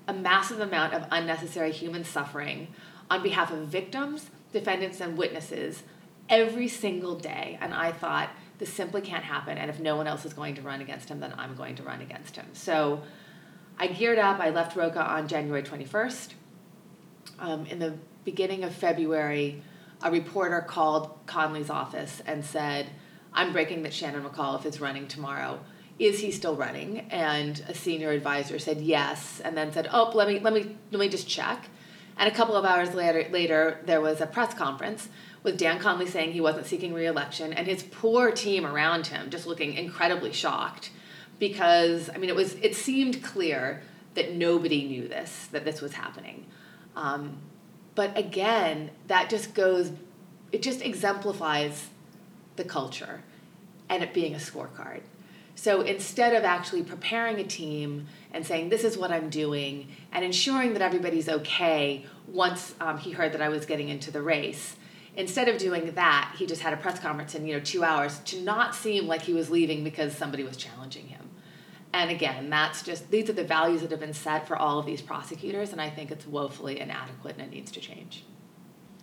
a 0.08 0.14
massive 0.14 0.60
amount 0.60 0.94
of 0.94 1.06
unnecessary 1.12 1.72
human 1.72 2.04
suffering 2.04 2.68
on 3.10 3.24
behalf 3.24 3.52
of 3.52 3.68
victims, 3.68 4.30
defendants, 4.54 5.02
and 5.02 5.18
witnesses 5.18 5.84
every 6.30 6.68
single 6.68 7.16
day. 7.16 7.58
And 7.60 7.74
I 7.74 7.92
thought, 7.92 8.30
this 8.60 8.72
simply 8.74 9.02
can't 9.02 9.24
happen. 9.24 9.58
And 9.58 9.70
if 9.70 9.80
no 9.80 9.96
one 9.96 10.08
else 10.08 10.26
is 10.26 10.34
going 10.34 10.56
to 10.56 10.62
run 10.62 10.82
against 10.82 11.10
him, 11.10 11.20
then 11.20 11.34
I'm 11.38 11.56
going 11.56 11.76
to 11.76 11.84
run 11.84 12.02
against 12.02 12.36
him. 12.36 12.46
So 12.54 13.04
I 13.80 13.88
geared 13.88 14.18
up. 14.18 14.40
I 14.40 14.50
left 14.50 14.76
Roca 14.76 15.02
on 15.02 15.28
January 15.28 15.64
21st. 15.64 16.30
Um, 17.40 17.66
in 17.68 17.78
the 17.78 17.96
beginning 18.28 18.66
of 18.66 18.76
February, 18.76 19.64
a 20.04 20.12
reporter 20.12 20.60
called 20.60 21.18
Conley's 21.28 21.70
office 21.70 22.22
and 22.28 22.44
said, 22.44 22.88
I'm 23.32 23.54
breaking 23.54 23.84
that 23.84 23.94
Shannon 23.94 24.22
McAuliffe 24.22 24.66
is 24.66 24.82
running 24.82 25.08
tomorrow. 25.08 25.62
Is 25.98 26.20
he 26.20 26.32
still 26.32 26.54
running? 26.54 27.08
And 27.10 27.64
a 27.70 27.74
senior 27.74 28.12
advisor 28.12 28.60
said 28.60 28.82
yes, 28.82 29.40
and 29.40 29.56
then 29.56 29.72
said, 29.72 29.88
Oh, 29.94 30.12
let 30.14 30.28
me 30.28 30.42
let 30.42 30.54
me 30.54 30.76
let 30.92 31.00
me 31.00 31.08
just 31.08 31.30
check. 31.30 31.70
And 32.18 32.30
a 32.30 32.36
couple 32.36 32.58
of 32.58 32.66
hours 32.66 32.94
later 32.94 33.30
later 33.32 33.80
there 33.86 34.02
was 34.02 34.20
a 34.20 34.28
press 34.28 34.54
conference 34.54 35.08
with 35.42 35.58
Dan 35.58 35.80
Conley 35.80 36.06
saying 36.06 36.34
he 36.34 36.42
wasn't 36.42 36.66
seeking 36.66 36.94
reelection 36.94 37.54
and 37.54 37.66
his 37.66 37.82
poor 37.82 38.32
team 38.32 38.66
around 38.66 39.08
him 39.08 39.30
just 39.30 39.48
looking 39.48 39.74
incredibly 39.76 40.34
shocked 40.34 40.92
because 41.40 42.10
I 42.10 42.18
mean 42.18 42.30
it 42.30 42.36
was 42.36 42.56
it 42.56 42.76
seemed 42.76 43.24
clear 43.24 43.82
that 44.16 44.34
nobody 44.34 44.84
knew 44.86 45.08
this 45.08 45.48
that 45.54 45.64
this 45.64 45.80
was 45.80 45.94
happening. 45.94 46.46
Um, 46.98 47.38
but 47.98 48.16
again, 48.16 48.92
that 49.08 49.28
just 49.28 49.56
goes 49.56 49.92
it 50.52 50.62
just 50.62 50.82
exemplifies 50.82 51.90
the 52.56 52.64
culture 52.64 53.24
and 53.90 54.04
it 54.04 54.14
being 54.14 54.36
a 54.36 54.38
scorecard. 54.38 55.02
So 55.56 55.82
instead 55.82 56.34
of 56.34 56.44
actually 56.44 56.84
preparing 56.84 57.40
a 57.40 57.44
team 57.44 58.06
and 58.32 58.46
saying, 58.46 58.70
this 58.70 58.84
is 58.84 58.98
what 58.98 59.12
I'm 59.12 59.30
doing, 59.30 59.88
and 60.12 60.24
ensuring 60.24 60.74
that 60.74 60.82
everybody's 60.84 61.28
okay 61.28 62.06
once 62.28 62.76
um, 62.80 63.00
he 63.00 63.12
heard 63.12 63.34
that 63.34 63.42
I 63.42 63.50
was 63.50 63.66
getting 63.66 63.90
into 63.90 64.12
the 64.12 64.22
race, 64.22 64.76
instead 65.16 65.50
of 65.50 65.58
doing 65.58 65.92
that, 65.96 66.36
he 66.38 66.46
just 66.46 66.62
had 66.62 66.74
a 66.74 66.78
press 66.78 67.00
conference 67.00 67.34
in 67.34 67.48
you 67.48 67.56
know 67.56 67.60
two 67.60 67.84
hours 67.84 68.20
to 68.26 68.40
not 68.42 68.76
seem 68.76 69.08
like 69.08 69.24
he 69.24 69.34
was 69.34 69.50
leaving 69.50 69.84
because 69.84 70.16
somebody 70.16 70.44
was 70.44 70.56
challenging 70.56 71.08
him. 71.08 71.27
And 71.98 72.12
again, 72.12 72.52
that's 72.52 72.84
just 72.84 73.10
these 73.10 73.28
are 73.28 73.34
the 73.34 73.44
values 73.44 73.82
that 73.82 73.90
have 73.90 74.00
been 74.00 74.14
set 74.14 74.48
for 74.48 74.56
all 74.56 74.78
of 74.78 74.86
these 74.86 75.02
prosecutors, 75.02 75.72
and 75.72 75.82
I 75.82 75.90
think 75.90 76.12
it's 76.12 76.28
woefully 76.28 76.80
inadequate 76.80 77.38
and 77.40 77.48
it 77.48 77.56
needs 77.56 77.72
to 77.72 77.80
change. 77.80 78.24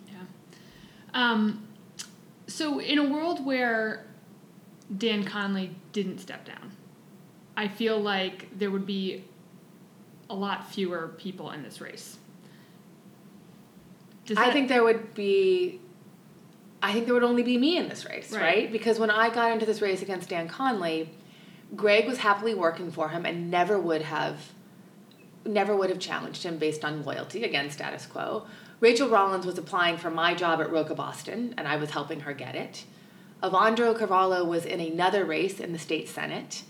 Yeah. 0.07 0.15
Um, 1.13 1.67
so 2.47 2.79
in 2.79 2.99
a 2.99 3.05
world 3.05 3.45
where 3.45 4.07
Dan 4.97 5.25
Conley 5.25 5.75
didn't 5.93 6.19
step 6.19 6.45
down, 6.45 6.71
I 7.57 7.67
feel 7.67 7.99
like 7.99 8.57
there 8.57 8.71
would 8.71 8.87
be 8.87 9.25
a 10.31 10.35
lot 10.37 10.71
fewer 10.71 11.09
people 11.19 11.51
in 11.51 11.65
this 11.65 11.81
race. 11.81 12.17
Does 14.25 14.39
I 14.39 14.53
think 14.53 14.69
there 14.69 14.85
would 14.85 15.15
be 15.15 15.81
I 16.81 16.93
think 16.93 17.07
there 17.07 17.15
would 17.15 17.25
only 17.25 17.43
be 17.43 17.59
me 17.59 17.77
in 17.77 17.89
this 17.89 18.05
race, 18.05 18.31
right. 18.31 18.41
right? 18.41 18.73
Because 18.73 19.01
when 19.01 19.11
I 19.11 19.35
got 19.35 19.51
into 19.51 19.67
this 19.67 19.83
race 19.83 20.01
against 20.01 20.29
Dan 20.29 20.47
Conley, 20.47 21.11
Greg 21.75 22.07
was 22.07 22.19
happily 22.19 22.55
working 22.55 22.91
for 22.91 23.09
him 23.09 23.25
and 23.25 23.51
never 23.51 23.79
would 23.79 24.03
have 24.03 24.53
never 25.47 25.77
would 25.77 25.91
have 25.91 25.99
challenged 25.99 26.43
him 26.43 26.57
based 26.57 26.85
on 26.85 27.03
loyalty 27.05 27.45
again 27.45 27.71
status 27.71 28.07
quo. 28.07 28.47
Rachael 28.81 29.09
Rollins 29.09 29.47
was 29.47 29.59
applying 29.59 29.97
for 29.97 30.11
my 30.11 30.35
job 30.35 30.61
at 30.61 30.71
Roca 30.71 30.95
Boston 30.95 31.55
and 31.57 31.69
I 31.69 31.77
was 31.77 31.91
helping 31.91 32.21
her 32.21 32.33
get 32.33 32.55
it. 32.55 32.85
Evandro 33.43 33.97
Carvalho 33.97 34.45
was 34.45 34.65
in 34.65 34.81
another 34.81 35.25
race 35.25 35.61
in 35.61 35.73
the 35.73 35.79
state 35.79 36.09
senate 36.09 36.63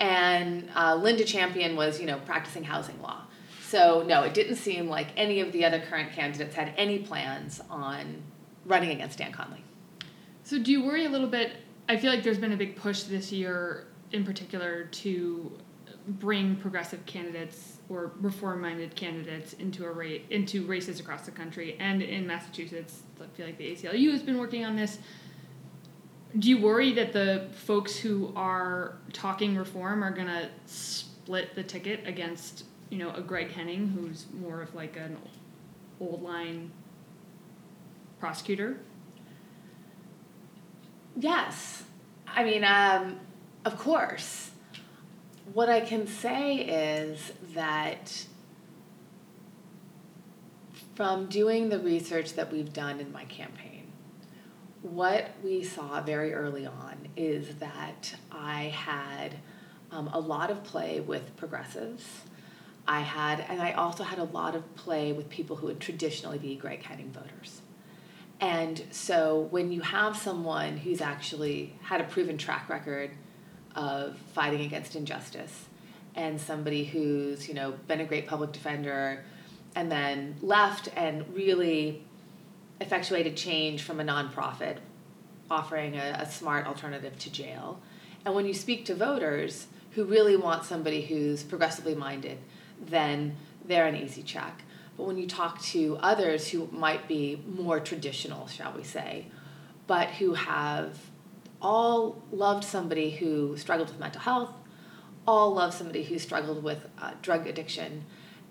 and 0.00 0.68
uh, 0.74 0.94
Linda 0.94 1.24
Champion 1.24 1.76
was, 1.76 2.00
you 2.00 2.06
know, 2.06 2.18
practicing 2.20 2.64
housing 2.64 3.00
law. 3.02 3.22
So 3.68 4.04
no, 4.06 4.22
it 4.22 4.34
didn't 4.34 4.56
seem 4.56 4.88
like 4.88 5.08
any 5.16 5.40
of 5.40 5.52
the 5.52 5.64
other 5.64 5.80
current 5.80 6.12
candidates 6.12 6.54
had 6.54 6.72
any 6.76 6.98
plans 6.98 7.60
on 7.68 8.22
running 8.64 8.90
against 8.90 9.18
Dan 9.18 9.32
Conley. 9.32 9.64
So 10.44 10.62
do 10.62 10.70
you 10.70 10.84
worry 10.84 11.04
a 11.04 11.08
little 11.08 11.28
bit? 11.28 11.52
I 11.88 11.96
feel 11.96 12.10
like 12.10 12.22
there's 12.22 12.38
been 12.38 12.52
a 12.52 12.56
big 12.56 12.76
push 12.76 13.02
this 13.02 13.32
year 13.32 13.86
in 14.14 14.24
particular 14.24 14.84
to 14.84 15.52
bring 16.06 16.56
progressive 16.56 17.04
candidates 17.06 17.78
or 17.88 18.12
reform-minded 18.20 18.94
candidates 18.94 19.54
into 19.54 19.84
a 19.84 19.90
rate 19.90 20.24
into 20.30 20.64
races 20.66 21.00
across 21.00 21.24
the 21.26 21.30
country 21.30 21.76
and 21.80 22.02
in 22.02 22.26
Massachusetts. 22.26 23.02
I 23.20 23.26
feel 23.36 23.46
like 23.46 23.58
the 23.58 23.74
ACLU 23.74 24.12
has 24.12 24.22
been 24.22 24.38
working 24.38 24.64
on 24.64 24.76
this. 24.76 24.98
Do 26.38 26.48
you 26.48 26.60
worry 26.60 26.92
that 26.94 27.12
the 27.12 27.48
folks 27.52 27.96
who 27.96 28.32
are 28.36 28.96
talking 29.12 29.56
reform 29.56 30.02
are 30.02 30.10
going 30.10 30.26
to 30.26 30.48
split 30.66 31.54
the 31.54 31.62
ticket 31.62 32.06
against, 32.06 32.64
you 32.90 32.98
know, 32.98 33.10
a 33.12 33.20
Greg 33.20 33.52
Henning 33.52 33.88
who's 33.88 34.26
more 34.40 34.60
of 34.60 34.74
like 34.74 34.96
an 34.96 35.16
old 36.00 36.22
line 36.22 36.70
prosecutor? 38.18 38.78
Yes. 41.16 41.84
I 42.26 42.42
mean, 42.42 42.64
um, 42.64 43.20
of 43.64 43.78
course. 43.78 44.50
What 45.52 45.68
I 45.68 45.80
can 45.80 46.06
say 46.06 46.56
is 46.56 47.32
that 47.54 48.26
from 50.94 51.26
doing 51.26 51.68
the 51.68 51.78
research 51.78 52.34
that 52.34 52.52
we've 52.52 52.72
done 52.72 53.00
in 53.00 53.12
my 53.12 53.24
campaign, 53.24 53.92
what 54.82 55.30
we 55.42 55.62
saw 55.62 56.00
very 56.00 56.34
early 56.34 56.66
on 56.66 57.08
is 57.16 57.56
that 57.56 58.14
I 58.30 58.64
had 58.64 59.36
um, 59.90 60.08
a 60.12 60.20
lot 60.20 60.50
of 60.50 60.62
play 60.62 61.00
with 61.00 61.36
progressives. 61.36 62.04
I 62.86 63.00
had, 63.00 63.40
and 63.48 63.62
I 63.62 63.72
also 63.72 64.04
had 64.04 64.18
a 64.18 64.24
lot 64.24 64.54
of 64.54 64.74
play 64.76 65.12
with 65.12 65.30
people 65.30 65.56
who 65.56 65.68
would 65.68 65.80
traditionally 65.80 66.38
be 66.38 66.54
Greg 66.54 66.82
Henning 66.82 67.12
voters. 67.12 67.62
And 68.40 68.82
so 68.90 69.48
when 69.50 69.72
you 69.72 69.80
have 69.80 70.16
someone 70.16 70.76
who's 70.76 71.00
actually 71.00 71.74
had 71.82 72.00
a 72.00 72.04
proven 72.04 72.36
track 72.36 72.68
record 72.68 73.12
of 73.74 74.16
fighting 74.34 74.62
against 74.62 74.96
injustice. 74.96 75.66
And 76.14 76.40
somebody 76.40 76.84
who's 76.84 77.48
you 77.48 77.54
know 77.54 77.72
been 77.88 78.00
a 78.00 78.04
great 78.04 78.26
public 78.26 78.52
defender 78.52 79.24
and 79.74 79.90
then 79.90 80.36
left 80.40 80.88
and 80.96 81.24
really 81.34 82.04
effectuated 82.80 83.36
change 83.36 83.82
from 83.82 84.00
a 84.00 84.04
nonprofit 84.04 84.78
offering 85.50 85.96
a, 85.96 86.18
a 86.20 86.30
smart 86.30 86.66
alternative 86.66 87.18
to 87.18 87.30
jail. 87.30 87.80
And 88.24 88.34
when 88.34 88.46
you 88.46 88.54
speak 88.54 88.84
to 88.86 88.94
voters 88.94 89.66
who 89.92 90.04
really 90.04 90.36
want 90.36 90.64
somebody 90.64 91.02
who's 91.02 91.42
progressively 91.42 91.94
minded 91.94 92.38
then 92.80 93.36
they're 93.64 93.86
an 93.86 93.96
easy 93.96 94.22
check. 94.22 94.62
But 94.96 95.04
when 95.04 95.16
you 95.16 95.26
talk 95.26 95.60
to 95.62 95.96
others 96.00 96.48
who 96.48 96.68
might 96.70 97.08
be 97.08 97.42
more 97.46 97.80
traditional 97.80 98.46
shall 98.46 98.72
we 98.72 98.84
say 98.84 99.26
but 99.86 100.08
who 100.10 100.34
have 100.34 100.98
all 101.60 102.22
loved 102.30 102.64
somebody 102.64 103.10
who 103.10 103.56
struggled 103.56 103.88
with 103.88 103.98
mental 103.98 104.20
health, 104.20 104.52
all 105.26 105.54
love 105.54 105.72
somebody 105.74 106.04
who 106.04 106.18
struggled 106.18 106.62
with 106.62 106.86
uh, 107.00 107.12
drug 107.22 107.46
addiction, 107.46 108.04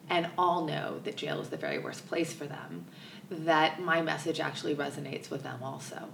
and 0.09 0.29
all 0.37 0.65
know 0.65 0.99
that 1.03 1.17
jail 1.17 1.39
is 1.39 1.49
the 1.49 1.57
very 1.57 1.79
worst 1.79 2.07
place 2.07 2.33
for 2.33 2.45
them, 2.45 2.85
that 3.29 3.81
my 3.81 4.01
message 4.01 4.39
actually 4.39 4.75
resonates 4.75 5.29
with 5.29 5.43
them 5.43 5.61
also. 5.63 6.09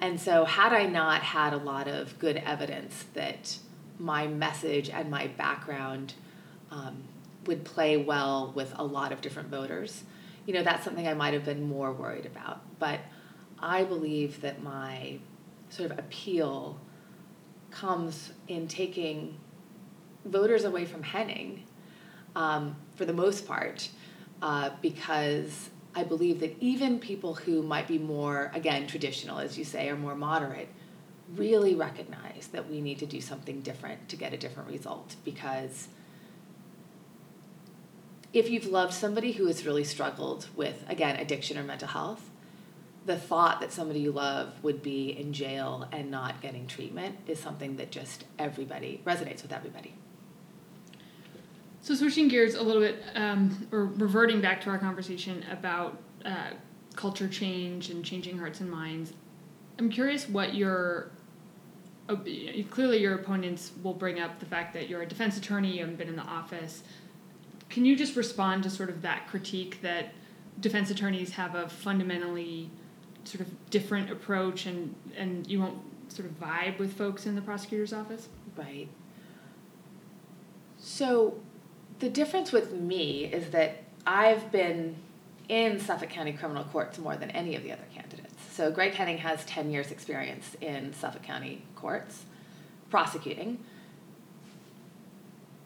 And 0.00 0.20
so, 0.20 0.44
had 0.44 0.72
I 0.72 0.86
not 0.86 1.22
had 1.22 1.52
a 1.52 1.58
lot 1.58 1.88
of 1.88 2.18
good 2.18 2.36
evidence 2.36 3.04
that 3.14 3.58
my 3.98 4.26
message 4.26 4.88
and 4.88 5.10
my 5.10 5.26
background 5.26 6.14
um, 6.70 7.04
would 7.46 7.64
play 7.64 7.96
well 7.96 8.52
with 8.54 8.72
a 8.76 8.84
lot 8.84 9.12
of 9.12 9.20
different 9.20 9.48
voters, 9.48 10.04
you 10.46 10.54
know, 10.54 10.62
that's 10.62 10.84
something 10.84 11.08
I 11.08 11.14
might 11.14 11.34
have 11.34 11.44
been 11.44 11.68
more 11.68 11.92
worried 11.92 12.26
about. 12.26 12.78
But 12.78 13.00
I 13.58 13.84
believe 13.84 14.40
that 14.42 14.62
my 14.62 15.18
sort 15.70 15.90
of 15.90 15.98
appeal 15.98 16.80
comes 17.70 18.32
in 18.48 18.68
taking 18.68 19.38
voters 20.24 20.64
away 20.64 20.84
from 20.84 21.02
Henning 21.02 21.64
um, 22.34 22.76
for 22.96 23.04
the 23.04 23.12
most 23.12 23.46
part, 23.46 23.88
uh, 24.42 24.70
because 24.82 25.70
I 25.94 26.04
believe 26.04 26.40
that 26.40 26.56
even 26.60 26.98
people 26.98 27.34
who 27.34 27.62
might 27.62 27.88
be 27.88 27.98
more, 27.98 28.50
again, 28.54 28.86
traditional, 28.86 29.38
as 29.38 29.58
you 29.58 29.64
say, 29.64 29.88
or 29.88 29.96
more 29.96 30.14
moderate, 30.14 30.68
really 31.34 31.74
recognize 31.74 32.48
that 32.52 32.70
we 32.70 32.80
need 32.80 32.98
to 33.00 33.06
do 33.06 33.20
something 33.20 33.60
different 33.60 34.08
to 34.08 34.16
get 34.16 34.32
a 34.32 34.36
different 34.36 34.70
result. 34.70 35.16
Because 35.24 35.88
if 38.32 38.48
you've 38.50 38.66
loved 38.66 38.94
somebody 38.94 39.32
who 39.32 39.46
has 39.46 39.66
really 39.66 39.84
struggled 39.84 40.48
with, 40.54 40.84
again, 40.88 41.16
addiction 41.16 41.58
or 41.58 41.62
mental 41.62 41.88
health, 41.88 42.30
the 43.08 43.16
thought 43.16 43.60
that 43.62 43.72
somebody 43.72 44.00
you 44.00 44.12
love 44.12 44.62
would 44.62 44.82
be 44.82 45.18
in 45.18 45.32
jail 45.32 45.88
and 45.92 46.10
not 46.10 46.42
getting 46.42 46.66
treatment 46.66 47.16
is 47.26 47.40
something 47.40 47.76
that 47.76 47.90
just 47.90 48.24
everybody 48.38 49.00
resonates 49.06 49.40
with 49.40 49.50
everybody. 49.50 49.94
So 51.80 51.94
switching 51.94 52.28
gears 52.28 52.54
a 52.54 52.62
little 52.62 52.82
bit, 52.82 53.02
um, 53.14 53.66
or 53.72 53.86
reverting 53.86 54.42
back 54.42 54.60
to 54.62 54.70
our 54.70 54.78
conversation 54.78 55.42
about 55.50 55.98
uh, 56.26 56.50
culture 56.96 57.28
change 57.28 57.88
and 57.88 58.04
changing 58.04 58.36
hearts 58.38 58.60
and 58.60 58.70
minds, 58.70 59.14
I'm 59.78 59.88
curious 59.88 60.28
what 60.28 60.54
your 60.54 61.10
uh, 62.10 62.16
clearly 62.68 62.98
your 62.98 63.14
opponents 63.14 63.72
will 63.82 63.94
bring 63.94 64.20
up 64.20 64.38
the 64.38 64.46
fact 64.46 64.74
that 64.74 64.90
you're 64.90 65.02
a 65.02 65.06
defense 65.06 65.38
attorney, 65.38 65.72
you 65.72 65.80
haven't 65.80 65.96
been 65.96 66.08
in 66.08 66.16
the 66.16 66.22
office. 66.22 66.82
can 67.70 67.86
you 67.86 67.96
just 67.96 68.16
respond 68.16 68.62
to 68.64 68.70
sort 68.70 68.90
of 68.90 69.00
that 69.00 69.26
critique 69.28 69.80
that 69.80 70.12
defense 70.60 70.90
attorneys 70.90 71.30
have 71.30 71.54
a 71.54 71.68
fundamentally 71.68 72.70
sort 73.28 73.42
of 73.42 73.70
different 73.70 74.10
approach 74.10 74.66
and, 74.66 74.94
and 75.16 75.46
you 75.46 75.60
won't 75.60 75.78
sort 76.08 76.28
of 76.28 76.40
vibe 76.40 76.78
with 76.78 76.94
folks 76.94 77.26
in 77.26 77.34
the 77.34 77.42
prosecutor's 77.42 77.92
office? 77.92 78.28
Right. 78.56 78.88
So 80.78 81.38
the 81.98 82.08
difference 82.08 82.52
with 82.52 82.72
me 82.72 83.24
is 83.24 83.50
that 83.50 83.82
I've 84.06 84.50
been 84.50 84.96
in 85.48 85.78
Suffolk 85.78 86.10
County 86.10 86.32
criminal 86.32 86.64
courts 86.64 86.98
more 86.98 87.16
than 87.16 87.30
any 87.30 87.56
of 87.56 87.62
the 87.62 87.72
other 87.72 87.84
candidates. 87.94 88.34
So 88.52 88.70
Greg 88.70 88.94
Henning 88.94 89.18
has 89.18 89.44
10 89.44 89.70
years 89.70 89.90
experience 89.90 90.56
in 90.60 90.92
Suffolk 90.92 91.22
County 91.22 91.62
courts 91.74 92.24
prosecuting. 92.90 93.58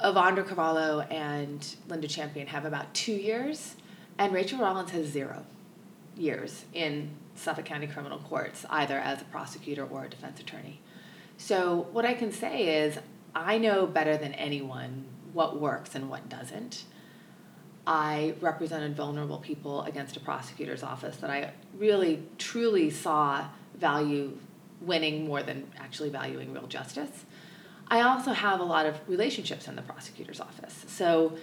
Evandro 0.01 0.44
Carvalho 0.44 1.01
and 1.01 1.77
Linda 1.88 2.09
Champion 2.09 2.48
have 2.48 2.64
about 2.64 2.92
two 2.92 3.12
years, 3.12 3.77
and 4.18 4.33
Rachael 4.33 4.59
Rollins 4.59 4.90
has 4.90 5.07
zero 5.07 5.46
years 6.16 6.64
in 6.72 7.11
Suffolk 7.35 7.64
County 7.64 7.87
criminal 7.87 8.18
courts, 8.18 8.64
either 8.70 8.98
as 8.98 9.20
a 9.20 9.25
prosecutor 9.25 9.85
or 9.85 10.05
a 10.05 10.09
defense 10.09 10.40
attorney. 10.40 10.81
So, 11.37 11.88
what 11.92 12.05
I 12.05 12.14
can 12.14 12.33
say 12.33 12.85
is, 12.85 12.98
I 13.35 13.59
know 13.59 13.87
better 13.87 14.16
than 14.16 14.35
anyone 14.35 15.07
what 15.33 15.59
works 15.59 15.94
and 15.94 16.11
what 16.11 16.29
doesn't. 16.29 16.85
I 17.87 18.35
represented 18.40 18.94
vulnerable 18.94 19.38
people 19.38 19.83
against 19.83 20.16
a 20.16 20.20
prosecutor's 20.20 20.83
office 20.83 21.16
that 21.16 21.31
I 21.31 21.53
really, 21.77 22.22
truly 22.38 22.90
saw 22.90 23.46
value 23.75 24.38
winning 24.81 25.27
more 25.27 25.42
than 25.42 25.70
actually 25.79 26.11
valuing 26.11 26.53
real 26.53 26.66
justice. 26.66 27.25
I 27.88 28.03
also 28.03 28.33
have 28.33 28.61
a 28.61 28.64
lot 28.64 28.87
of 28.87 29.01
relationships 29.09 29.68
in 29.68 29.77
the 29.77 29.83
prosecutor's 29.83 30.40
office. 30.40 30.85
So 30.87 31.37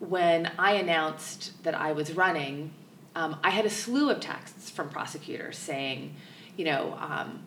when 0.00 0.50
I 0.58 0.72
announced 0.74 1.62
that 1.62 1.74
I 1.74 1.92
was 1.92 2.12
running, 2.12 2.72
um, 3.14 3.36
I 3.42 3.50
had 3.50 3.66
a 3.66 3.70
slew 3.70 4.10
of 4.10 4.20
texts 4.20 4.70
from 4.70 4.88
prosecutors 4.88 5.58
saying, 5.58 6.16
you 6.56 6.64
know, 6.64 6.96
um, 6.98 7.44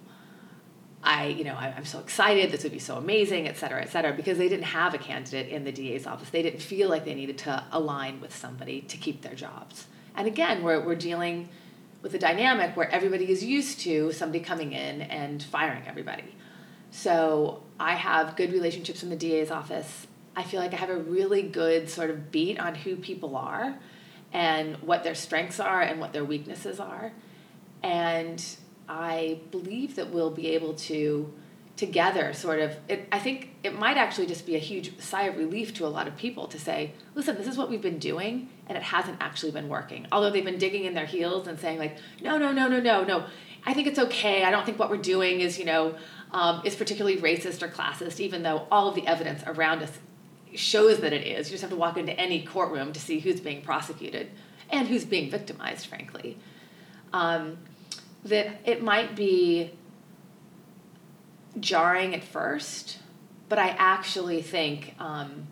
I, 1.03 1.27
you 1.27 1.43
know, 1.43 1.53
I, 1.53 1.69
am 1.69 1.85
so 1.85 1.99
excited. 1.99 2.51
This 2.51 2.63
would 2.63 2.71
be 2.71 2.79
so 2.79 2.97
amazing, 2.97 3.47
et 3.47 3.57
cetera, 3.57 3.81
et 3.81 3.91
cetera, 3.91 4.11
because 4.13 4.37
they 4.37 4.49
didn't 4.49 4.65
have 4.65 4.93
a 4.93 4.97
candidate 4.97 5.49
in 5.49 5.63
the 5.63 5.71
DA's 5.71 6.07
office. 6.07 6.29
They 6.29 6.41
didn't 6.41 6.61
feel 6.61 6.89
like 6.89 7.05
they 7.05 7.13
needed 7.13 7.37
to 7.39 7.63
align 7.71 8.19
with 8.21 8.35
somebody 8.35 8.81
to 8.81 8.97
keep 8.97 9.21
their 9.21 9.35
jobs. 9.35 9.85
And 10.15 10.27
again, 10.27 10.63
we're, 10.63 10.83
we're 10.83 10.95
dealing 10.95 11.49
with 12.01 12.15
a 12.15 12.19
dynamic 12.19 12.75
where 12.75 12.89
everybody 12.89 13.31
is 13.31 13.43
used 13.43 13.79
to 13.81 14.11
somebody 14.11 14.43
coming 14.43 14.73
in 14.73 15.01
and 15.03 15.43
firing 15.43 15.83
everybody. 15.85 16.35
So 16.89 17.63
I 17.79 17.95
have 17.95 18.35
good 18.35 18.51
relationships 18.51 19.03
in 19.03 19.09
the 19.09 19.15
DA's 19.15 19.51
office. 19.51 20.07
I 20.35 20.43
feel 20.43 20.59
like 20.59 20.73
I 20.73 20.77
have 20.77 20.89
a 20.89 20.97
really 20.97 21.43
good 21.43 21.89
sort 21.89 22.09
of 22.09 22.31
beat 22.31 22.59
on 22.59 22.75
who 22.75 22.95
people 22.95 23.35
are 23.35 23.77
and 24.35 24.75
what 24.81 25.05
their 25.05 25.15
strengths 25.15 25.61
are 25.61 25.81
and 25.81 26.01
what 26.01 26.11
their 26.11 26.25
weaknesses 26.25 26.77
are. 26.77 27.13
And 27.81 28.45
I 28.89 29.39
believe 29.49 29.95
that 29.95 30.11
we'll 30.11 30.29
be 30.29 30.49
able 30.49 30.73
to 30.73 31.33
together 31.77 32.31
sort 32.31 32.61
of 32.61 32.73
it, 32.87 33.05
i 33.11 33.19
think 33.19 33.49
it 33.61 33.77
might 33.77 33.97
actually 33.97 34.25
just 34.25 34.45
be 34.45 34.55
a 34.55 34.59
huge 34.59 34.97
sigh 34.97 35.23
of 35.23 35.35
relief 35.35 35.73
to 35.73 35.85
a 35.85 35.89
lot 35.89 36.07
of 36.07 36.15
people 36.15 36.47
to 36.47 36.57
say 36.57 36.93
listen 37.15 37.35
this 37.35 37.47
is 37.47 37.57
what 37.57 37.69
we've 37.69 37.81
been 37.81 37.99
doing 37.99 38.47
and 38.67 38.77
it 38.77 38.83
hasn't 38.83 39.17
actually 39.21 39.51
been 39.51 39.69
working. 39.69 40.07
Although 40.11 40.31
they've 40.31 40.45
been 40.45 40.57
digging 40.57 40.85
in 40.85 40.93
their 40.93 41.05
heels 41.05 41.47
and 41.47 41.59
saying 41.59 41.79
like 41.79 41.97
no 42.21 42.37
no 42.37 42.51
no 42.51 42.67
no 42.67 42.79
no 42.79 43.03
no. 43.03 43.25
I 43.67 43.73
think 43.73 43.87
it's 43.87 43.99
okay. 43.99 44.43
I 44.43 44.51
don't 44.51 44.65
think 44.65 44.77
what 44.77 44.89
we're 44.89 44.97
doing 44.97 45.41
is 45.41 45.57
you 45.59 45.65
know 45.65 45.95
um, 46.31 46.61
is 46.65 46.75
particularly 46.75 47.17
racist 47.17 47.61
or 47.61 47.67
classist 47.67 48.19
even 48.19 48.43
though 48.43 48.67
all 48.71 48.89
of 48.89 48.95
the 48.95 49.07
evidence 49.07 49.43
around 49.45 49.81
us 49.81 49.97
shows 50.53 50.99
that 50.99 51.13
it 51.13 51.25
is. 51.25 51.47
You 51.47 51.53
just 51.53 51.61
have 51.61 51.71
to 51.71 51.75
walk 51.75 51.97
into 51.97 52.13
any 52.19 52.43
courtroom 52.43 52.93
to 52.93 52.99
see 52.99 53.19
who's 53.19 53.39
being 53.39 53.61
prosecuted 53.61 54.31
and 54.69 54.87
who's 54.87 55.05
being 55.05 55.29
victimized 55.29 55.87
frankly. 55.87 56.37
Um, 57.13 57.57
that 58.23 58.59
it 58.65 58.81
might 58.81 59.15
be 59.15 59.71
jarring 61.59 62.13
at 62.13 62.23
first, 62.23 62.99
but 63.47 63.59
I 63.59 63.69
actually 63.69 64.41
think 64.41 64.95
um, 64.99 65.47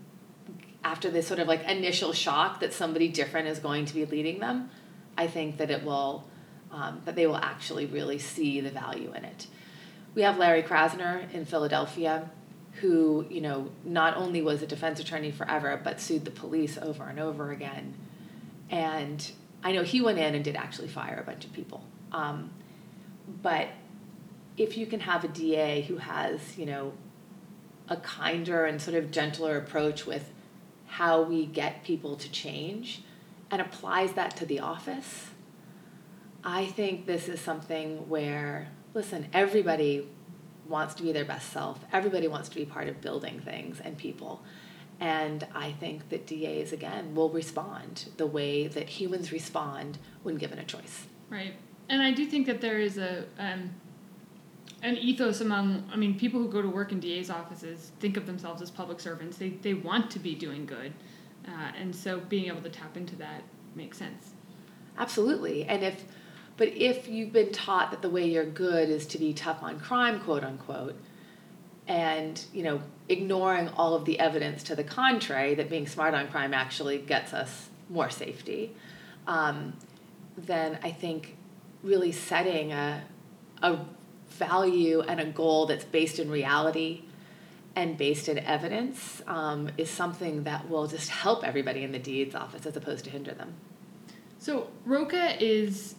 after 0.84 1.10
this 1.10 1.28
sort 1.28 1.40
of 1.40 1.48
like 1.48 1.64
initial 1.64 2.14
shock 2.14 2.60
that 2.60 2.74
somebody 2.74 3.08
different 3.08 3.48
is 3.48 3.60
going 3.60 3.86
to 3.86 3.94
be 3.94 4.06
leading 4.06 4.40
them, 4.40 4.70
I 5.18 5.28
think 5.28 5.58
that 5.58 5.70
it 5.70 5.84
will, 5.84 6.28
um, 6.72 7.02
that 7.06 7.16
they 7.16 7.28
will 7.28 7.38
actually 7.38 7.86
really 7.86 8.20
see 8.20 8.60
the 8.60 8.72
value 8.72 9.14
in 9.14 9.24
it. 9.24 9.48
We 10.16 10.24
have 10.24 10.38
Larry 10.38 10.64
Krasner 10.64 11.32
in 11.34 11.46
Philadelphia, 11.46 12.30
who 12.84 13.26
you 13.30 13.40
know 13.40 13.70
not 13.86 14.18
only 14.18 14.42
was 14.42 14.62
a 14.62 14.68
defense 14.68 15.00
attorney 15.00 15.32
forever, 15.32 15.80
but 15.82 16.02
sued 16.02 16.26
the 16.26 16.32
police 16.32 16.78
over 16.78 17.06
and 17.06 17.18
over 17.18 17.52
again, 17.52 17.94
and 18.70 19.32
I 19.64 19.72
know 19.72 19.84
he 19.84 20.02
went 20.02 20.20
in 20.20 20.36
and 20.36 20.44
did 20.44 20.58
actually 20.58 20.90
fire 20.90 21.18
a 21.20 21.24
bunch 21.26 21.46
of 21.46 21.54
people. 21.54 21.86
Um, 22.12 22.52
but 23.42 23.70
if 24.58 24.78
you 24.78 24.86
can 24.86 25.00
have 25.00 25.24
a 25.24 25.30
DA 25.30 25.84
who 25.84 25.98
has, 25.98 26.58
you 26.58 26.66
know, 26.66 26.92
a 27.88 27.96
kinder 27.96 28.66
and 28.66 28.82
sort 28.82 28.98
of 28.98 29.12
gentler 29.12 29.58
approach 29.58 30.06
with 30.06 30.32
how 30.88 31.22
we 31.22 31.46
get 31.46 31.86
people 31.86 32.18
to 32.18 32.30
change 32.30 33.02
and 33.50 33.62
applies 33.62 34.14
that 34.14 34.36
to 34.36 34.46
the 34.46 34.60
office, 34.60 35.30
I 36.44 36.66
think 36.66 37.06
this 37.06 37.30
is 37.30 37.40
something 37.40 38.10
where, 38.10 38.68
listen, 38.94 39.28
everybody 39.32 40.10
wants 40.68 40.94
to 40.96 41.04
be 41.04 41.12
their 41.12 41.26
best 41.26 41.52
self. 41.52 41.80
Everybody 41.92 42.28
wants 42.28 42.50
to 42.50 42.56
be 42.56 42.66
part 42.66 42.88
of 42.88 43.02
building 43.02 43.40
things 43.40 43.80
and 43.80 43.98
people. 43.98 44.42
And 45.00 45.46
I 45.54 45.72
think 45.72 46.10
that 46.10 46.28
DAs, 46.28 46.72
again, 46.72 47.16
will 47.16 47.30
respond 47.30 48.06
the 48.18 48.28
way 48.28 48.68
that 48.68 48.88
humans 48.88 49.32
respond 49.32 49.98
when 50.22 50.36
given 50.36 50.60
a 50.60 50.64
choice. 50.64 51.08
Right 51.30 51.54
and 51.90 52.02
I 52.02 52.12
do 52.12 52.26
think 52.26 52.48
that 52.48 52.62
there 52.62 52.80
is 52.80 52.98
a 52.98 53.26
um, 53.38 53.72
an 54.82 54.98
ethos 54.98 55.42
among 55.42 55.90
I 55.92 55.96
mean 55.96 56.18
people 56.18 56.40
who 56.40 56.50
go 56.50 56.62
to 56.62 56.68
work 56.68 56.92
in 56.92 57.00
DA's 57.00 57.30
offices 57.30 57.92
think 58.00 58.18
of 58.18 58.26
themselves 58.26 58.62
as 58.62 58.72
public 58.72 59.00
servants. 59.00 59.38
They 59.38 59.50
they 59.50 59.74
want 59.74 60.12
to 60.12 60.20
be 60.20 60.36
doing 60.36 60.66
good, 60.66 60.94
uh, 61.48 61.72
and 61.78 61.96
so 61.96 62.20
being 62.20 62.46
able 62.46 62.62
to 62.62 62.70
tap 62.70 62.98
into 62.98 63.16
that 63.18 63.44
makes 63.76 63.98
sense. 63.98 64.34
Absolutely, 64.98 65.66
and 65.66 65.84
if 65.84 66.06
but 66.58 66.70
if 66.70 67.08
you've 67.08 67.34
been 67.34 67.52
taught 67.52 67.92
that 67.92 68.02
the 68.02 68.10
way 68.10 68.26
you're 68.30 68.46
good 68.46 68.90
is 68.90 69.06
to 69.08 69.18
be 69.18 69.34
tough 69.34 69.64
on 69.64 69.80
crime, 69.80 70.20
quote 70.20 70.44
unquote, 70.44 70.96
and 71.88 72.44
you 72.54 72.64
know 72.64 72.82
ignoring 73.10 73.70
all 73.70 73.96
of 73.96 74.06
the 74.06 74.20
evidence 74.20 74.64
to 74.64 74.76
the 74.76 74.84
contrary 74.84 75.56
that 75.56 75.70
being 75.70 75.88
smart 75.88 76.14
on 76.14 76.28
crime 76.28 76.54
actually 76.54 76.98
gets 77.00 77.34
us 77.34 77.70
more 77.90 78.10
safety, 78.10 78.72
um, 79.28 79.74
then 80.38 80.80
I 80.84 80.92
think 80.92 81.36
really 81.84 82.12
setting 82.12 82.72
a, 82.72 83.04
a 83.62 83.80
value 84.30 85.02
and 85.02 85.20
a 85.20 85.26
goal 85.26 85.66
that's 85.66 85.84
based 85.84 86.20
in 86.20 86.30
reality 86.30 87.04
and 87.76 87.98
based 87.98 88.30
in 88.30 88.38
evidence 88.40 89.22
um, 89.28 89.70
is 89.78 89.90
something 89.90 90.44
that 90.44 90.70
will 90.70 90.88
just 90.88 91.10
help 91.10 91.44
everybody 91.44 91.84
in 91.84 91.92
the 91.92 92.00
DA's 92.00 92.36
office 92.36 92.66
as 92.66 92.78
opposed 92.78 93.04
to 93.06 93.10
hinder 93.10 93.34
them. 93.34 93.54
So 94.40 94.68
ROCA 94.86 95.44
is 95.44 95.96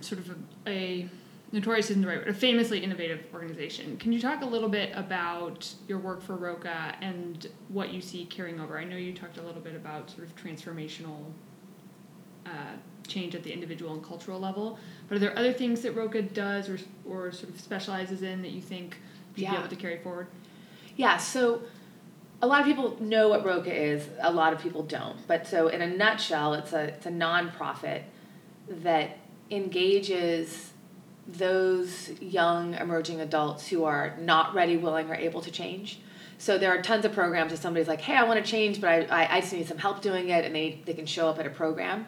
sort 0.00 0.20
of 0.20 0.30
a, 0.66 0.70
a 0.70 1.08
notorious 1.52 1.90
isn't 1.90 2.02
the 2.02 2.08
right 2.08 2.18
word, 2.18 2.28
a 2.28 2.34
famously 2.34 2.82
innovative 2.82 3.24
organization. 3.34 3.96
Can 3.96 4.12
you 4.12 4.20
talk 4.20 4.42
a 4.42 4.46
little 4.46 4.68
bit 4.68 4.92
about 4.94 5.72
your 5.88 5.98
work 5.98 6.22
for 6.22 6.36
ROCA 6.36 6.96
and 7.00 7.46
what 7.68 7.92
you 7.92 8.00
see 8.00 8.24
carrying 8.26 8.60
over? 8.60 8.78
I 8.78 8.84
know 8.84 8.96
you 8.96 9.12
talked 9.12 9.38
a 9.38 9.42
little 9.42 9.60
bit 9.60 9.74
about 9.74 10.10
sort 10.10 10.24
of 10.24 10.36
transformational 10.36 11.32
uh, 12.46 12.76
change 13.06 13.34
at 13.34 13.42
the 13.42 13.52
individual 13.52 13.92
and 13.92 14.04
cultural 14.04 14.38
level. 14.38 14.78
But 15.08 15.16
are 15.16 15.18
there 15.18 15.38
other 15.38 15.52
things 15.52 15.82
that 15.82 15.96
ROCA 15.96 16.22
does 16.22 16.68
or, 16.68 16.78
or 17.04 17.32
sort 17.32 17.52
of 17.52 17.60
specializes 17.60 18.22
in 18.22 18.42
that 18.42 18.50
you 18.50 18.60
think 18.60 18.96
you'd 19.34 19.44
yeah. 19.44 19.52
be 19.52 19.56
able 19.58 19.68
to 19.68 19.76
carry 19.76 19.98
forward? 19.98 20.28
Yeah, 20.96 21.16
so 21.16 21.62
a 22.42 22.46
lot 22.46 22.60
of 22.60 22.66
people 22.66 22.96
know 23.00 23.28
what 23.28 23.44
ROCA 23.44 23.74
is, 23.74 24.08
a 24.20 24.32
lot 24.32 24.52
of 24.52 24.60
people 24.60 24.82
don't. 24.82 25.16
But 25.26 25.46
so 25.46 25.68
in 25.68 25.82
a 25.82 25.86
nutshell, 25.86 26.54
it's 26.54 26.72
a, 26.72 26.84
it's 26.84 27.06
a 27.06 27.10
nonprofit 27.10 28.02
that 28.68 29.18
engages 29.50 30.72
those 31.26 32.10
young 32.20 32.74
emerging 32.74 33.20
adults 33.20 33.68
who 33.68 33.84
are 33.84 34.16
not 34.20 34.54
ready, 34.54 34.76
willing, 34.76 35.10
or 35.10 35.14
able 35.14 35.40
to 35.42 35.50
change. 35.50 36.00
So 36.38 36.56
there 36.56 36.70
are 36.70 36.80
tons 36.80 37.04
of 37.04 37.12
programs 37.12 37.52
if 37.52 37.60
somebody's 37.60 37.88
like, 37.88 38.00
hey, 38.00 38.16
I 38.16 38.24
want 38.24 38.42
to 38.44 38.50
change, 38.50 38.80
but 38.80 38.88
I, 38.88 39.24
I, 39.24 39.36
I 39.36 39.40
just 39.40 39.52
need 39.52 39.68
some 39.68 39.78
help 39.78 40.00
doing 40.00 40.30
it, 40.30 40.44
and 40.44 40.54
they, 40.54 40.80
they 40.86 40.94
can 40.94 41.06
show 41.06 41.28
up 41.28 41.38
at 41.38 41.46
a 41.46 41.50
program. 41.50 42.06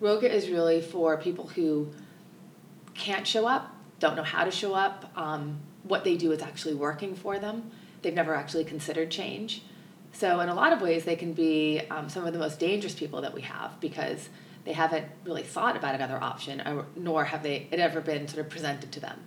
ROCA 0.00 0.32
is 0.32 0.48
really 0.48 0.80
for 0.80 1.16
people 1.16 1.48
who 1.48 1.90
can't 2.94 3.26
show 3.26 3.46
up, 3.46 3.74
don't 3.98 4.16
know 4.16 4.22
how 4.22 4.44
to 4.44 4.50
show 4.50 4.74
up, 4.74 5.10
um, 5.16 5.58
what 5.82 6.04
they 6.04 6.16
do 6.16 6.32
is 6.32 6.40
actually 6.40 6.74
working 6.74 7.14
for 7.14 7.38
them. 7.38 7.70
They've 8.02 8.14
never 8.14 8.34
actually 8.34 8.64
considered 8.64 9.10
change. 9.10 9.62
So, 10.12 10.38
in 10.40 10.48
a 10.48 10.54
lot 10.54 10.72
of 10.72 10.80
ways, 10.80 11.04
they 11.04 11.16
can 11.16 11.32
be 11.32 11.82
um, 11.90 12.08
some 12.08 12.24
of 12.24 12.32
the 12.32 12.38
most 12.38 12.60
dangerous 12.60 12.94
people 12.94 13.20
that 13.22 13.34
we 13.34 13.40
have 13.42 13.80
because 13.80 14.28
they 14.64 14.72
haven't 14.72 15.06
really 15.24 15.42
thought 15.42 15.76
about 15.76 15.94
another 15.94 16.16
option, 16.16 16.60
or, 16.60 16.86
nor 16.96 17.24
have 17.24 17.42
they 17.42 17.68
it 17.70 17.80
ever 17.80 18.00
been 18.00 18.26
sort 18.28 18.44
of 18.44 18.50
presented 18.50 18.92
to 18.92 19.00
them. 19.00 19.20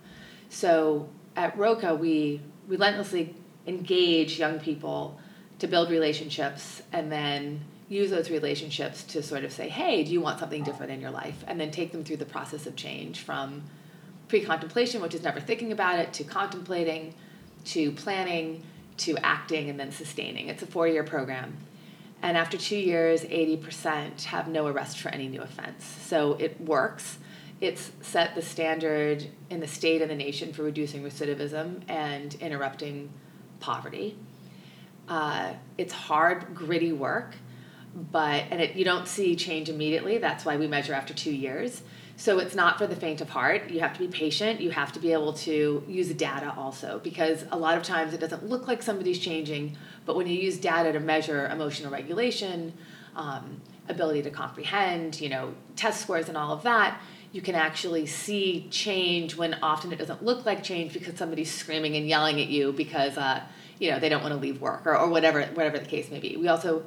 So, 0.49 1.09
at 1.35 1.57
ROCA, 1.57 1.95
we 1.95 2.41
relentlessly 2.67 3.35
engage 3.67 4.39
young 4.39 4.59
people 4.59 5.19
to 5.59 5.67
build 5.67 5.89
relationships 5.89 6.81
and 6.91 7.11
then 7.11 7.61
use 7.89 8.09
those 8.09 8.29
relationships 8.29 9.03
to 9.03 9.23
sort 9.23 9.43
of 9.43 9.51
say, 9.51 9.69
hey, 9.69 10.03
do 10.03 10.11
you 10.11 10.21
want 10.21 10.39
something 10.39 10.63
different 10.63 10.91
in 10.91 10.99
your 10.99 11.11
life? 11.11 11.43
And 11.47 11.59
then 11.59 11.71
take 11.71 11.91
them 11.91 12.03
through 12.03 12.17
the 12.17 12.25
process 12.25 12.65
of 12.65 12.75
change 12.75 13.21
from 13.21 13.63
pre 14.27 14.43
contemplation, 14.43 15.01
which 15.01 15.15
is 15.15 15.23
never 15.23 15.39
thinking 15.39 15.71
about 15.71 15.99
it, 15.99 16.13
to 16.13 16.23
contemplating, 16.23 17.13
to 17.65 17.91
planning, 17.91 18.63
to 18.97 19.17
acting, 19.23 19.69
and 19.69 19.79
then 19.79 19.91
sustaining. 19.91 20.47
It's 20.49 20.63
a 20.63 20.67
four 20.67 20.87
year 20.87 21.03
program. 21.03 21.55
And 22.21 22.35
after 22.35 22.57
two 22.57 22.77
years, 22.77 23.23
80% 23.23 24.23
have 24.25 24.47
no 24.47 24.67
arrest 24.67 24.99
for 24.99 25.09
any 25.09 25.27
new 25.27 25.41
offense. 25.41 25.85
So 25.85 26.33
it 26.33 26.59
works. 26.59 27.19
It's 27.61 27.91
set 28.01 28.35
the 28.35 28.41
standard 28.41 29.27
in 29.49 29.59
the 29.59 29.67
state 29.67 30.01
and 30.01 30.11
the 30.11 30.15
nation 30.15 30.53
for 30.53 30.63
reducing 30.63 31.03
recidivism 31.03 31.81
and 31.87 32.35
interrupting 32.35 33.09
poverty. 33.59 34.17
Uh, 35.07 35.53
it's 35.77 35.93
hard, 35.93 36.53
gritty 36.53 36.91
work, 36.91 37.35
but 38.11 38.43
and 38.51 38.61
it, 38.61 38.75
you 38.75 38.83
don't 38.83 39.07
see 39.07 39.35
change 39.35 39.69
immediately. 39.69 40.17
That's 40.17 40.45
why 40.45 40.57
we 40.57 40.67
measure 40.67 40.93
after 40.93 41.13
two 41.13 41.31
years. 41.31 41.81
So 42.19 42.39
it's 42.39 42.55
not 42.55 42.79
for 42.79 42.87
the 42.87 42.95
faint 42.95 43.21
of 43.21 43.29
heart. 43.29 43.69
You 43.69 43.79
have 43.81 43.93
to 43.93 43.99
be 43.99 44.07
patient. 44.07 44.59
You 44.59 44.71
have 44.71 44.91
to 44.93 44.99
be 44.99 45.13
able 45.13 45.33
to 45.33 45.83
use 45.87 46.11
data 46.13 46.51
also 46.57 46.99
because 47.03 47.45
a 47.51 47.57
lot 47.57 47.77
of 47.77 47.83
times 47.83 48.11
it 48.11 48.19
doesn't 48.19 48.43
look 48.43 48.67
like 48.67 48.81
somebody's 48.81 49.19
changing, 49.19 49.77
but 50.03 50.15
when 50.15 50.25
you 50.25 50.33
use 50.33 50.57
data 50.57 50.91
to 50.93 50.99
measure 50.99 51.47
emotional 51.47 51.91
regulation, 51.91 52.73
um, 53.15 53.61
ability 53.87 54.23
to 54.23 54.31
comprehend, 54.31 55.21
you 55.21 55.29
know, 55.29 55.53
test 55.75 56.01
scores 56.01 56.27
and 56.27 56.35
all 56.35 56.51
of 56.51 56.63
that, 56.63 56.99
you 57.33 57.41
can 57.41 57.53
actually 57.53 58.07
see 58.07 58.67
change 58.71 59.35
when 59.35 59.53
often 59.61 59.93
it 59.93 59.99
doesn't 59.99 60.23
look 60.23 60.43
like 60.43 60.63
change 60.63 60.93
because 60.93 61.15
somebody's 61.19 61.51
screaming 61.51 61.95
and 61.95 62.07
yelling 62.07 62.41
at 62.41 62.47
you 62.47 62.73
because 62.73 63.15
uh, 63.15 63.43
you 63.77 63.91
know 63.91 63.99
they 63.99 64.09
don't 64.09 64.23
want 64.23 64.33
to 64.33 64.39
leave 64.39 64.59
work 64.59 64.87
or, 64.87 64.97
or 64.97 65.07
whatever 65.07 65.43
whatever 65.53 65.77
the 65.77 65.85
case 65.85 66.09
may 66.09 66.19
be. 66.19 66.35
We 66.35 66.47
also 66.47 66.83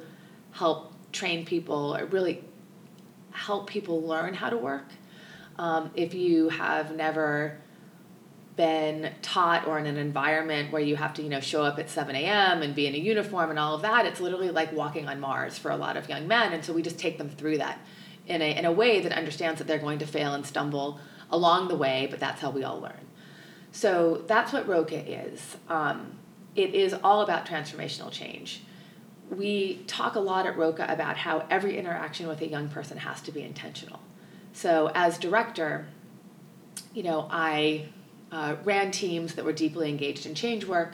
help 0.51 0.91
train 1.13 1.45
people 1.45 1.95
or 1.95 2.05
really 2.05 2.43
help 3.31 3.69
people 3.69 4.01
learn 4.01 4.33
how 4.33 4.49
to 4.49 4.57
work 4.57 4.87
um, 5.61 5.91
if 5.93 6.15
you 6.15 6.49
have 6.49 6.95
never 6.95 7.55
been 8.55 9.11
taught 9.21 9.67
or 9.67 9.77
in 9.77 9.85
an 9.85 9.95
environment 9.95 10.73
where 10.73 10.81
you 10.81 10.95
have 10.95 11.13
to 11.13 11.21
you 11.21 11.29
know 11.29 11.39
show 11.39 11.63
up 11.63 11.79
at 11.79 11.89
7 11.89 12.13
a.m 12.15 12.61
and 12.61 12.75
be 12.75 12.85
in 12.85 12.95
a 12.95 12.97
uniform 12.97 13.49
and 13.49 13.57
all 13.57 13.75
of 13.75 13.81
that 13.83 14.05
it's 14.05 14.19
literally 14.19 14.49
like 14.49 14.73
walking 14.73 15.07
on 15.07 15.19
mars 15.19 15.57
for 15.57 15.71
a 15.71 15.77
lot 15.77 15.95
of 15.95 16.09
young 16.09 16.27
men. 16.27 16.51
And 16.51 16.65
so 16.65 16.73
we 16.73 16.81
just 16.81 16.99
take 16.99 17.17
them 17.17 17.29
through 17.29 17.59
that 17.59 17.79
in 18.27 18.41
a, 18.41 18.57
in 18.57 18.65
a 18.65 18.71
way 18.71 18.99
that 18.99 19.13
understands 19.13 19.59
that 19.59 19.67
they're 19.67 19.79
going 19.79 19.99
to 19.99 20.05
fail 20.05 20.33
and 20.33 20.45
stumble 20.45 20.99
along 21.29 21.69
the 21.69 21.77
way 21.77 22.07
but 22.09 22.19
that's 22.19 22.41
how 22.41 22.49
we 22.49 22.63
all 22.63 22.81
learn. 22.81 23.05
So 23.71 24.23
that's 24.27 24.51
what 24.51 24.67
roca 24.67 24.97
is. 24.97 25.57
Um, 25.69 26.17
it 26.55 26.73
is 26.73 26.93
all 27.03 27.21
about 27.21 27.45
transformational 27.45 28.11
change. 28.11 28.63
We 29.29 29.83
talk 29.87 30.15
a 30.15 30.19
lot 30.19 30.45
at 30.45 30.57
roca 30.57 30.85
about 30.89 31.17
how 31.17 31.45
every 31.49 31.77
interaction 31.77 32.27
with 32.27 32.41
a 32.41 32.47
young 32.47 32.67
person 32.67 32.97
has 32.97 33.21
to 33.21 33.31
be 33.31 33.43
intentional 33.43 34.01
so 34.53 34.91
as 34.93 35.17
director, 35.17 35.87
you 36.93 37.03
know, 37.03 37.27
I 37.29 37.89
uh, 38.31 38.55
ran 38.63 38.91
teams 38.91 39.35
that 39.35 39.45
were 39.45 39.53
deeply 39.53 39.89
engaged 39.89 40.25
in 40.25 40.35
change 40.35 40.65
work. 40.65 40.93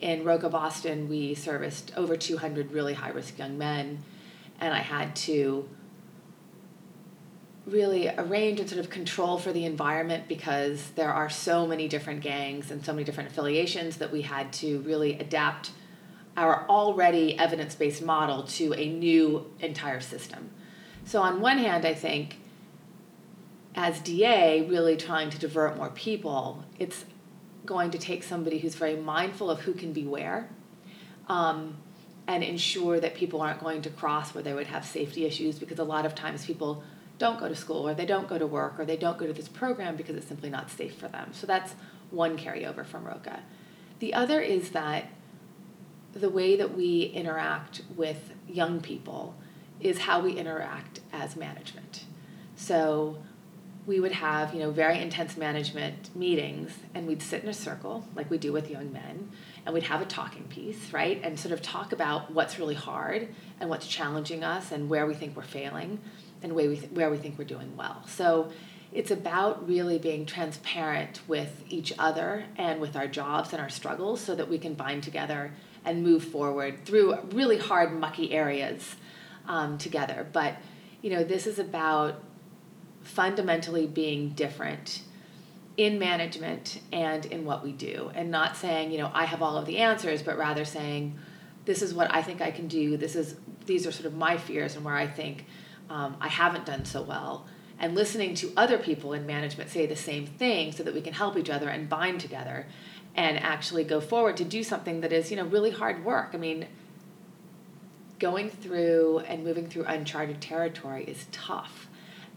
In 0.00 0.24
Roca 0.24 0.48
Boston, 0.48 1.08
we 1.08 1.34
serviced 1.34 1.92
over 1.96 2.16
200 2.16 2.72
really 2.72 2.94
high 2.94 3.10
risk 3.10 3.38
young 3.38 3.56
men, 3.56 4.02
and 4.60 4.74
I 4.74 4.80
had 4.80 5.14
to 5.16 5.68
really 7.66 8.08
arrange 8.08 8.58
and 8.58 8.68
sort 8.68 8.80
of 8.80 8.90
control 8.90 9.38
for 9.38 9.52
the 9.52 9.64
environment 9.64 10.26
because 10.26 10.90
there 10.96 11.12
are 11.12 11.30
so 11.30 11.66
many 11.66 11.86
different 11.86 12.20
gangs 12.20 12.72
and 12.72 12.84
so 12.84 12.92
many 12.92 13.04
different 13.04 13.30
affiliations 13.30 13.98
that 13.98 14.10
we 14.10 14.22
had 14.22 14.52
to 14.52 14.80
really 14.80 15.16
adapt 15.18 15.70
our 16.36 16.66
already 16.68 17.38
evidence 17.38 17.74
based 17.76 18.02
model 18.02 18.42
to 18.42 18.72
a 18.74 18.88
new 18.88 19.46
entire 19.60 20.00
system. 20.00 20.50
So, 21.04 21.22
on 21.22 21.40
one 21.40 21.58
hand, 21.58 21.84
I 21.84 21.94
think 21.94 22.38
as 23.74 24.00
DA 24.00 24.66
really 24.68 24.96
trying 24.96 25.30
to 25.30 25.38
divert 25.38 25.76
more 25.76 25.90
people, 25.90 26.64
it's 26.78 27.04
going 27.64 27.90
to 27.90 27.98
take 27.98 28.22
somebody 28.22 28.58
who's 28.58 28.74
very 28.74 28.96
mindful 28.96 29.50
of 29.50 29.60
who 29.60 29.72
can 29.72 29.92
be 29.92 30.06
where 30.06 30.48
um, 31.28 31.76
and 32.26 32.42
ensure 32.42 33.00
that 33.00 33.14
people 33.14 33.40
aren't 33.40 33.60
going 33.60 33.82
to 33.82 33.90
cross 33.90 34.34
where 34.34 34.42
they 34.42 34.52
would 34.52 34.66
have 34.66 34.84
safety 34.84 35.24
issues 35.24 35.58
because 35.58 35.78
a 35.78 35.84
lot 35.84 36.04
of 36.04 36.14
times 36.14 36.44
people 36.44 36.82
don't 37.18 37.38
go 37.38 37.48
to 37.48 37.54
school 37.54 37.88
or 37.88 37.94
they 37.94 38.06
don't 38.06 38.28
go 38.28 38.38
to 38.38 38.46
work 38.46 38.78
or 38.78 38.84
they 38.84 38.96
don't 38.96 39.16
go 39.16 39.26
to 39.26 39.32
this 39.32 39.48
program 39.48 39.96
because 39.96 40.16
it's 40.16 40.26
simply 40.26 40.50
not 40.50 40.70
safe 40.70 40.96
for 40.96 41.08
them. 41.08 41.30
So 41.32 41.46
that's 41.46 41.74
one 42.10 42.36
carryover 42.36 42.84
from 42.84 43.04
ROCA. 43.04 43.40
The 44.00 44.12
other 44.14 44.40
is 44.40 44.70
that 44.70 45.06
the 46.12 46.28
way 46.28 46.56
that 46.56 46.76
we 46.76 47.04
interact 47.04 47.82
with 47.96 48.32
young 48.48 48.80
people 48.80 49.34
is 49.80 50.00
how 50.00 50.20
we 50.20 50.32
interact 50.32 51.00
as 51.12 51.36
management. 51.36 52.04
So 52.56 53.18
we 53.86 53.98
would 53.98 54.12
have 54.12 54.54
you 54.54 54.60
know 54.60 54.70
very 54.70 54.98
intense 55.00 55.36
management 55.36 56.14
meetings 56.14 56.72
and 56.94 57.06
we'd 57.06 57.22
sit 57.22 57.42
in 57.42 57.48
a 57.48 57.54
circle 57.54 58.06
like 58.14 58.30
we 58.30 58.38
do 58.38 58.52
with 58.52 58.70
young 58.70 58.92
men 58.92 59.30
and 59.64 59.74
we'd 59.74 59.84
have 59.84 60.00
a 60.00 60.06
talking 60.06 60.44
piece 60.44 60.92
right? 60.92 61.20
And 61.22 61.38
sort 61.38 61.52
of 61.52 61.62
talk 61.62 61.92
about 61.92 62.32
what's 62.32 62.58
really 62.58 62.74
hard 62.74 63.28
and 63.60 63.68
what's 63.70 63.86
challenging 63.86 64.44
us 64.44 64.72
and 64.72 64.88
where 64.88 65.06
we 65.06 65.14
think 65.14 65.36
we're 65.36 65.42
failing 65.42 66.00
and 66.42 66.54
where 66.54 66.68
we, 66.68 66.76
th- 66.76 66.92
where 66.92 67.10
we 67.10 67.16
think 67.16 67.38
we're 67.38 67.44
doing 67.44 67.76
well. 67.76 68.02
So 68.08 68.50
it's 68.92 69.10
about 69.10 69.66
really 69.66 69.98
being 69.98 70.26
transparent 70.26 71.20
with 71.26 71.64
each 71.68 71.92
other 71.98 72.44
and 72.56 72.80
with 72.80 72.96
our 72.96 73.06
jobs 73.06 73.52
and 73.52 73.62
our 73.62 73.68
struggles 73.68 74.20
so 74.20 74.34
that 74.34 74.48
we 74.48 74.58
can 74.58 74.74
bind 74.74 75.02
together 75.02 75.52
and 75.84 76.02
move 76.02 76.24
forward 76.24 76.84
through 76.84 77.18
really 77.32 77.58
hard 77.58 77.92
mucky 77.92 78.32
areas 78.32 78.96
um, 79.48 79.78
together. 79.78 80.26
But 80.32 80.56
you 81.00 81.10
know 81.10 81.24
this 81.24 81.46
is 81.46 81.58
about 81.58 82.22
fundamentally 83.02 83.86
being 83.86 84.30
different 84.30 85.02
in 85.76 85.98
management 85.98 86.80
and 86.92 87.24
in 87.26 87.44
what 87.44 87.64
we 87.64 87.72
do. 87.72 88.10
And 88.14 88.30
not 88.30 88.56
saying 88.56 88.92
you 88.92 88.98
know 88.98 89.10
i 89.14 89.24
have 89.24 89.42
all 89.42 89.56
of 89.56 89.66
the 89.66 89.78
answers 89.78 90.22
but 90.22 90.36
rather 90.36 90.64
saying 90.64 91.18
this 91.64 91.82
is 91.82 91.94
what 91.94 92.12
i 92.14 92.22
think 92.22 92.40
i 92.40 92.50
can 92.50 92.68
do. 92.68 92.96
This 92.96 93.16
is 93.16 93.36
these 93.66 93.86
are 93.86 93.92
sort 93.92 94.06
of 94.06 94.14
my 94.14 94.36
fears 94.36 94.76
and 94.76 94.84
where 94.84 94.96
i 94.96 95.06
think 95.06 95.46
um, 95.88 96.16
i 96.20 96.28
haven't 96.28 96.66
done 96.66 96.84
so 96.84 97.02
well. 97.02 97.46
And 97.78 97.96
listening 97.96 98.34
to 98.36 98.52
other 98.56 98.78
people 98.78 99.12
in 99.12 99.26
management 99.26 99.70
say 99.70 99.86
the 99.86 99.96
same 99.96 100.26
thing 100.26 100.70
so 100.70 100.84
that 100.84 100.94
we 100.94 101.00
can 101.00 101.14
help 101.14 101.36
each 101.36 101.50
other 101.50 101.68
and 101.68 101.88
bind 101.88 102.20
together 102.20 102.66
and 103.14 103.38
actually 103.38 103.84
go 103.84 104.00
forward 104.00 104.36
to 104.36 104.44
do 104.44 104.62
something 104.62 105.00
that 105.00 105.12
is 105.12 105.30
you 105.30 105.36
know 105.36 105.44
really 105.46 105.70
hard 105.70 106.04
work. 106.04 106.30
I 106.34 106.36
mean 106.36 106.66
going 108.18 108.48
through 108.48 109.18
and 109.26 109.42
moving 109.42 109.66
through 109.66 109.84
uncharted 109.84 110.40
territory 110.40 111.02
is 111.04 111.26
tough 111.32 111.88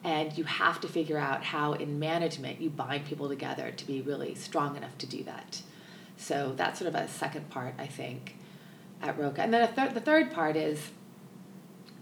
and 0.05 0.37
you 0.37 0.43
have 0.43 0.79
to 0.79 0.87
figure 0.87 1.17
out 1.17 1.43
how 1.43 1.73
in 1.73 1.97
management 1.97 2.61
you 2.61 2.69
bind 2.69 3.05
people 3.05 3.27
together 3.27 3.71
to 3.71 3.87
be 3.87 4.01
really 4.01 4.35
strong 4.35 4.77
enough 4.77 4.95
to 4.99 5.07
do 5.07 5.23
that. 5.23 5.63
So 6.15 6.53
that's 6.55 6.77
sort 6.79 6.93
of 6.93 6.95
a 6.95 7.07
second 7.07 7.49
part 7.49 7.73
i 7.79 7.87
think 7.87 8.37
at 9.01 9.17
roca. 9.17 9.41
And 9.41 9.53
then 9.53 9.67
a 9.67 9.71
th- 9.73 9.95
the 9.95 9.99
third 9.99 10.31
part 10.31 10.55
is 10.55 10.91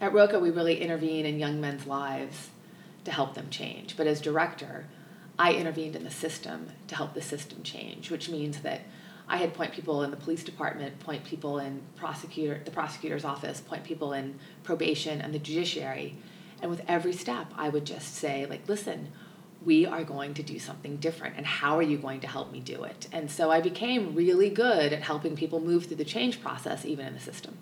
at 0.01 0.13
roca 0.13 0.37
we 0.37 0.51
really 0.51 0.81
intervene 0.81 1.25
in 1.25 1.39
young 1.39 1.61
men's 1.61 1.87
lives 1.87 2.49
to 3.05 3.11
help 3.11 3.35
them 3.35 3.49
change. 3.49 3.95
But 3.95 4.05
as 4.05 4.19
director 4.19 4.85
i 5.39 5.53
intervened 5.53 5.95
in 5.95 6.03
the 6.03 6.11
system 6.11 6.71
to 6.87 6.95
help 6.95 7.13
the 7.13 7.21
system 7.21 7.63
change 7.63 8.11
which 8.11 8.29
means 8.29 8.59
that 8.59 8.81
I 9.25 9.37
had 9.37 9.53
point 9.53 9.71
people 9.71 10.03
in 10.03 10.11
the 10.11 10.17
police 10.17 10.43
department, 10.43 10.99
point 10.99 11.23
people 11.23 11.57
in 11.57 11.81
prosecutor, 11.95 12.61
the 12.65 12.71
prosecutor's 12.71 13.23
office, 13.23 13.61
point 13.61 13.85
people 13.85 14.11
in 14.11 14.37
probation 14.63 15.21
and 15.21 15.33
the 15.33 15.39
judiciary 15.39 16.17
and 16.63 16.71
with 16.71 16.81
every 16.87 17.11
step, 17.11 17.51
I 17.57 17.67
would 17.67 17.83
just 17.85 18.15
say, 18.15 18.45
like, 18.45 18.69
listen, 18.69 19.11
we 19.65 19.85
are 19.85 20.05
going 20.05 20.33
to 20.35 20.43
do 20.43 20.57
something 20.57 20.95
different 20.95 21.35
and 21.35 21.45
how 21.45 21.77
are 21.77 21.83
you 21.83 21.97
going 21.97 22.21
to 22.21 22.27
help 22.27 22.53
me 22.53 22.61
do 22.61 22.83
it? 22.83 23.07
And 23.11 23.29
so 23.29 23.51
i 23.51 23.61
became 23.61 24.15
really 24.15 24.49
good 24.49 24.93
at 24.93 25.01
helping 25.01 25.35
people 25.35 25.59
move 25.59 25.85
through 25.85 25.97
the 25.97 26.05
change 26.05 26.41
process 26.41 26.85
even 26.85 27.05
in 27.05 27.13
the 27.13 27.19
system. 27.19 27.57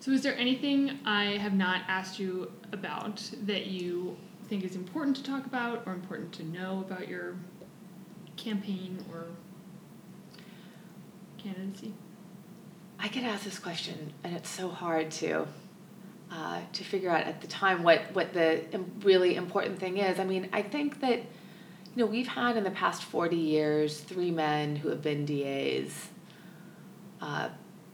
So 0.00 0.12
is 0.12 0.22
there 0.22 0.36
anything 0.36 1.00
i 1.04 1.36
have 1.36 1.52
not 1.52 1.82
asked 1.88 2.18
you 2.18 2.50
about 2.72 3.28
that 3.42 3.66
you 3.66 4.16
think 4.48 4.64
is 4.64 4.76
important 4.76 5.16
to 5.16 5.22
talk 5.22 5.46
about 5.46 5.82
or 5.84 5.92
important 5.92 6.32
to 6.34 6.44
know 6.44 6.84
about 6.88 7.08
your 7.08 7.34
campaign 8.36 9.04
or 9.12 9.26
candidacy? 11.38 11.92
I 13.00 13.08
get 13.08 13.24
asked 13.24 13.44
this 13.44 13.58
question 13.58 14.12
and 14.22 14.34
it's 14.34 14.48
so 14.48 14.68
hard 14.68 15.10
to 15.22 15.46
uh, 16.30 16.60
to 16.72 16.84
figure 16.84 17.10
out 17.10 17.26
at 17.26 17.40
the 17.40 17.46
time 17.46 17.82
what 17.82 18.14
what 18.14 18.32
the 18.32 18.62
really 19.00 19.36
important 19.36 19.78
thing 19.78 19.98
is. 19.98 20.18
I 20.18 20.24
mean, 20.24 20.48
I 20.52 20.62
think 20.62 21.00
that 21.00 21.18
you 21.18 22.04
know 22.04 22.06
we've 22.06 22.28
had 22.28 22.56
in 22.56 22.64
the 22.64 22.70
past 22.70 23.02
forty 23.02 23.36
years 23.36 24.00
three 24.00 24.30
men 24.30 24.76
who 24.76 24.88
have 24.90 25.02
been 25.02 25.24
DAs 25.24 26.08
uh, 27.20 27.48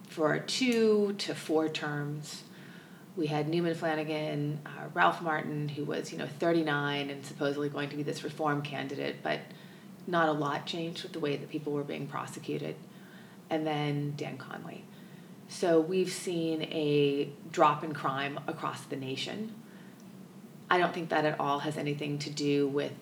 for 0.08 0.38
two 0.38 1.14
to 1.18 1.34
four 1.34 1.68
terms. 1.68 2.42
We 3.16 3.28
had 3.28 3.48
Newman 3.48 3.76
Flanagan, 3.76 4.58
uh, 4.66 4.88
Ralph 4.92 5.22
Martin, 5.22 5.68
who 5.68 5.84
was 5.84 6.10
you 6.10 6.18
know 6.18 6.26
thirty 6.26 6.64
nine 6.64 7.10
and 7.10 7.24
supposedly 7.24 7.68
going 7.68 7.88
to 7.90 7.96
be 7.96 8.02
this 8.02 8.24
reform 8.24 8.62
candidate, 8.62 9.22
but 9.22 9.40
not 10.06 10.28
a 10.28 10.32
lot 10.32 10.66
changed 10.66 11.04
with 11.04 11.12
the 11.12 11.20
way 11.20 11.36
that 11.36 11.48
people 11.48 11.72
were 11.72 11.84
being 11.84 12.08
prosecuted, 12.08 12.74
and 13.48 13.64
then 13.64 14.14
Dan 14.16 14.36
Conley 14.36 14.84
So 15.48 15.80
we've 15.80 16.10
seen 16.10 16.62
a 16.62 17.30
drop 17.50 17.84
in 17.84 17.92
crime 17.92 18.40
across 18.46 18.82
the 18.82 18.96
nation. 18.96 19.54
I 20.70 20.78
don't 20.78 20.92
think 20.94 21.10
that 21.10 21.24
at 21.24 21.38
all 21.38 21.60
has 21.60 21.76
anything 21.76 22.18
to 22.20 22.30
do 22.30 22.66
with 22.68 22.92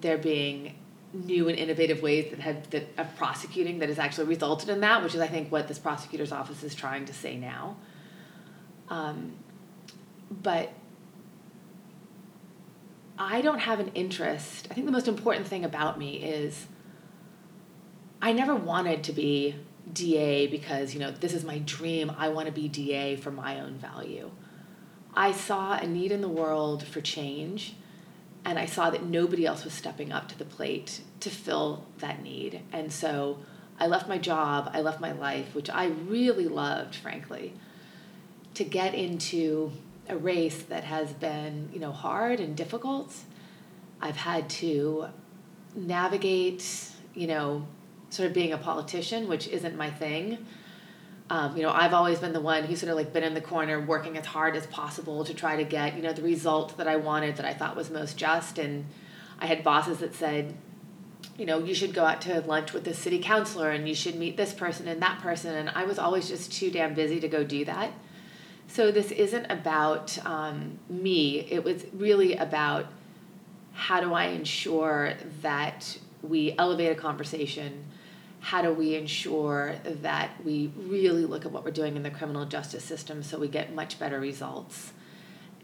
there 0.00 0.18
being 0.18 0.76
new 1.12 1.48
and 1.48 1.56
innovative 1.56 2.02
ways 2.02 2.30
that 2.30 2.40
have 2.40 2.68
that 2.70 2.88
of 2.98 3.16
prosecuting 3.16 3.78
that 3.78 3.88
has 3.88 3.98
actually 3.98 4.26
resulted 4.26 4.68
in 4.68 4.80
that, 4.80 5.02
which 5.02 5.14
is 5.14 5.20
I 5.20 5.26
think 5.26 5.50
what 5.50 5.68
this 5.68 5.78
prosecutor's 5.78 6.32
office 6.32 6.62
is 6.62 6.74
trying 6.74 7.06
to 7.06 7.14
say 7.14 7.36
now. 7.36 7.76
Um, 8.88 9.36
but 10.30 10.72
I 13.16 13.40
don't 13.40 13.60
have 13.60 13.80
an 13.80 13.88
interest. 13.94 14.68
I 14.70 14.74
think 14.74 14.86
the 14.86 14.92
most 14.92 15.08
important 15.08 15.46
thing 15.46 15.64
about 15.64 15.98
me 15.98 16.16
is 16.16 16.66
I 18.20 18.32
never 18.32 18.54
wanted 18.54 19.04
to 19.04 19.12
be 19.12 19.54
DA 19.92 20.46
because, 20.46 20.94
you 20.94 21.00
know, 21.00 21.10
this 21.10 21.34
is 21.34 21.44
my 21.44 21.58
dream. 21.58 22.12
I 22.16 22.28
want 22.28 22.46
to 22.46 22.52
be 22.52 22.68
DA 22.68 23.16
for 23.16 23.30
my 23.30 23.60
own 23.60 23.74
value. 23.74 24.30
I 25.14 25.32
saw 25.32 25.74
a 25.74 25.86
need 25.86 26.10
in 26.10 26.20
the 26.20 26.28
world 26.28 26.84
for 26.84 27.00
change, 27.00 27.74
and 28.44 28.58
I 28.58 28.66
saw 28.66 28.90
that 28.90 29.04
nobody 29.04 29.46
else 29.46 29.64
was 29.64 29.72
stepping 29.72 30.12
up 30.12 30.28
to 30.28 30.38
the 30.38 30.44
plate 30.44 31.00
to 31.20 31.30
fill 31.30 31.86
that 31.98 32.22
need. 32.22 32.62
And 32.72 32.92
so 32.92 33.38
I 33.78 33.86
left 33.86 34.08
my 34.08 34.18
job, 34.18 34.70
I 34.72 34.80
left 34.80 35.00
my 35.00 35.12
life, 35.12 35.54
which 35.54 35.70
I 35.70 35.86
really 35.86 36.48
loved, 36.48 36.96
frankly, 36.96 37.54
to 38.54 38.64
get 38.64 38.94
into 38.94 39.72
a 40.08 40.16
race 40.16 40.62
that 40.64 40.84
has 40.84 41.12
been, 41.12 41.70
you 41.72 41.80
know, 41.80 41.92
hard 41.92 42.40
and 42.40 42.56
difficult. 42.56 43.14
I've 44.00 44.16
had 44.16 44.50
to 44.50 45.06
navigate, 45.74 46.64
you 47.14 47.26
know, 47.26 47.66
sort 48.14 48.28
of 48.28 48.32
being 48.32 48.52
a 48.52 48.58
politician, 48.58 49.28
which 49.28 49.48
isn't 49.48 49.76
my 49.76 49.90
thing. 49.90 50.46
Um, 51.30 51.56
you 51.56 51.62
know, 51.62 51.70
I've 51.70 51.94
always 51.94 52.18
been 52.18 52.32
the 52.32 52.40
one 52.40 52.64
who's 52.64 52.80
sort 52.80 52.90
of 52.90 52.96
like 52.96 53.12
been 53.12 53.24
in 53.24 53.34
the 53.34 53.40
corner 53.40 53.80
working 53.80 54.18
as 54.18 54.26
hard 54.26 54.56
as 54.56 54.66
possible 54.66 55.24
to 55.24 55.32
try 55.32 55.56
to 55.56 55.64
get, 55.64 55.96
you 55.96 56.02
know, 56.02 56.12
the 56.12 56.22
result 56.22 56.76
that 56.76 56.86
I 56.86 56.96
wanted 56.96 57.36
that 57.36 57.46
I 57.46 57.54
thought 57.54 57.76
was 57.76 57.90
most 57.90 58.16
just. 58.18 58.58
And 58.58 58.84
I 59.40 59.46
had 59.46 59.64
bosses 59.64 59.98
that 59.98 60.14
said, 60.14 60.54
you 61.38 61.46
know, 61.46 61.58
you 61.58 61.74
should 61.74 61.94
go 61.94 62.04
out 62.04 62.20
to 62.22 62.40
lunch 62.42 62.72
with 62.72 62.84
the 62.84 62.94
city 62.94 63.18
councilor 63.18 63.70
and 63.70 63.88
you 63.88 63.94
should 63.94 64.16
meet 64.16 64.36
this 64.36 64.52
person 64.52 64.86
and 64.86 65.00
that 65.00 65.20
person. 65.20 65.54
And 65.54 65.70
I 65.70 65.84
was 65.84 65.98
always 65.98 66.28
just 66.28 66.52
too 66.52 66.70
damn 66.70 66.94
busy 66.94 67.20
to 67.20 67.28
go 67.28 67.42
do 67.42 67.64
that. 67.64 67.92
So 68.68 68.90
this 68.90 69.10
isn't 69.10 69.46
about 69.50 70.18
um, 70.26 70.78
me. 70.88 71.40
It 71.50 71.64
was 71.64 71.84
really 71.92 72.36
about 72.36 72.86
how 73.72 74.00
do 74.00 74.12
I 74.14 74.26
ensure 74.26 75.14
that 75.42 75.98
we 76.22 76.54
elevate 76.58 76.92
a 76.92 76.94
conversation? 76.94 77.84
How 78.44 78.60
do 78.60 78.74
we 78.74 78.94
ensure 78.94 79.76
that 80.02 80.32
we 80.44 80.70
really 80.76 81.24
look 81.24 81.46
at 81.46 81.50
what 81.50 81.64
we're 81.64 81.70
doing 81.70 81.96
in 81.96 82.02
the 82.02 82.10
criminal 82.10 82.44
justice 82.44 82.84
system 82.84 83.22
so 83.22 83.38
we 83.38 83.48
get 83.48 83.74
much 83.74 83.98
better 83.98 84.20
results? 84.20 84.92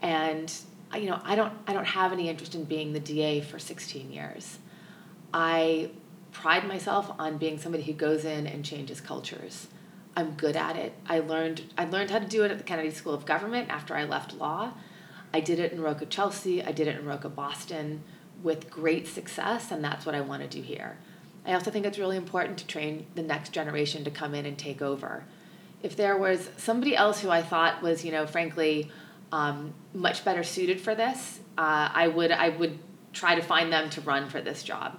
And 0.00 0.50
you 0.94 1.10
know, 1.10 1.20
I 1.22 1.34
don't 1.34 1.52
I 1.66 1.74
don't 1.74 1.84
have 1.84 2.10
any 2.10 2.30
interest 2.30 2.54
in 2.54 2.64
being 2.64 2.94
the 2.94 3.00
DA 3.00 3.42
for 3.42 3.58
16 3.58 4.10
years. 4.10 4.58
I 5.34 5.90
pride 6.32 6.66
myself 6.66 7.12
on 7.18 7.36
being 7.36 7.58
somebody 7.58 7.84
who 7.84 7.92
goes 7.92 8.24
in 8.24 8.46
and 8.46 8.64
changes 8.64 8.98
cultures. 8.98 9.68
I'm 10.16 10.32
good 10.32 10.56
at 10.56 10.76
it. 10.76 10.94
I 11.06 11.18
learned 11.18 11.62
I 11.76 11.84
learned 11.84 12.10
how 12.10 12.18
to 12.18 12.26
do 12.26 12.44
it 12.44 12.50
at 12.50 12.56
the 12.56 12.64
Kennedy 12.64 12.92
School 12.92 13.12
of 13.12 13.26
Government 13.26 13.68
after 13.68 13.94
I 13.94 14.04
left 14.04 14.32
law. 14.32 14.72
I 15.34 15.40
did 15.40 15.58
it 15.58 15.72
in 15.72 15.82
Roca 15.82 16.06
Chelsea, 16.06 16.64
I 16.64 16.72
did 16.72 16.88
it 16.88 16.98
in 16.98 17.04
Roca 17.04 17.28
Boston 17.28 18.04
with 18.42 18.70
great 18.70 19.06
success 19.06 19.70
and 19.70 19.84
that's 19.84 20.06
what 20.06 20.14
I 20.14 20.22
want 20.22 20.40
to 20.40 20.48
do 20.48 20.62
here. 20.62 20.96
I 21.46 21.54
also 21.54 21.70
think 21.70 21.86
it's 21.86 21.98
really 21.98 22.16
important 22.16 22.58
to 22.58 22.66
train 22.66 23.06
the 23.14 23.22
next 23.22 23.50
generation 23.52 24.04
to 24.04 24.10
come 24.10 24.34
in 24.34 24.46
and 24.46 24.58
take 24.58 24.82
over. 24.82 25.24
If 25.82 25.96
there 25.96 26.16
was 26.16 26.50
somebody 26.56 26.94
else 26.94 27.20
who 27.20 27.30
I 27.30 27.42
thought 27.42 27.82
was, 27.82 28.04
you 28.04 28.12
know, 28.12 28.26
frankly, 28.26 28.90
um, 29.32 29.72
much 29.94 30.24
better 30.24 30.42
suited 30.42 30.80
for 30.80 30.94
this, 30.94 31.40
uh, 31.56 31.88
I 31.92 32.08
would 32.08 32.30
I 32.30 32.50
would 32.50 32.78
try 33.12 33.34
to 33.34 33.42
find 33.42 33.72
them 33.72 33.90
to 33.90 34.00
run 34.02 34.28
for 34.28 34.40
this 34.40 34.62
job. 34.62 34.98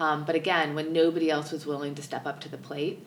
Um, 0.00 0.24
but 0.24 0.34
again, 0.34 0.74
when 0.74 0.92
nobody 0.92 1.30
else 1.30 1.52
was 1.52 1.66
willing 1.66 1.94
to 1.94 2.02
step 2.02 2.26
up 2.26 2.40
to 2.40 2.48
the 2.48 2.56
plate, 2.56 3.06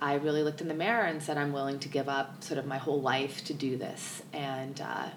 I 0.00 0.14
really 0.14 0.42
looked 0.42 0.60
in 0.60 0.68
the 0.68 0.74
mirror 0.74 1.04
and 1.04 1.22
said, 1.22 1.36
I'm 1.36 1.52
willing 1.52 1.78
to 1.80 1.88
give 1.88 2.08
up 2.08 2.42
sort 2.42 2.58
of 2.58 2.66
my 2.66 2.78
whole 2.78 3.00
life 3.00 3.44
to 3.44 3.54
do 3.54 3.76
this. 3.76 4.22
And 4.32 4.80
uh, 4.80 5.10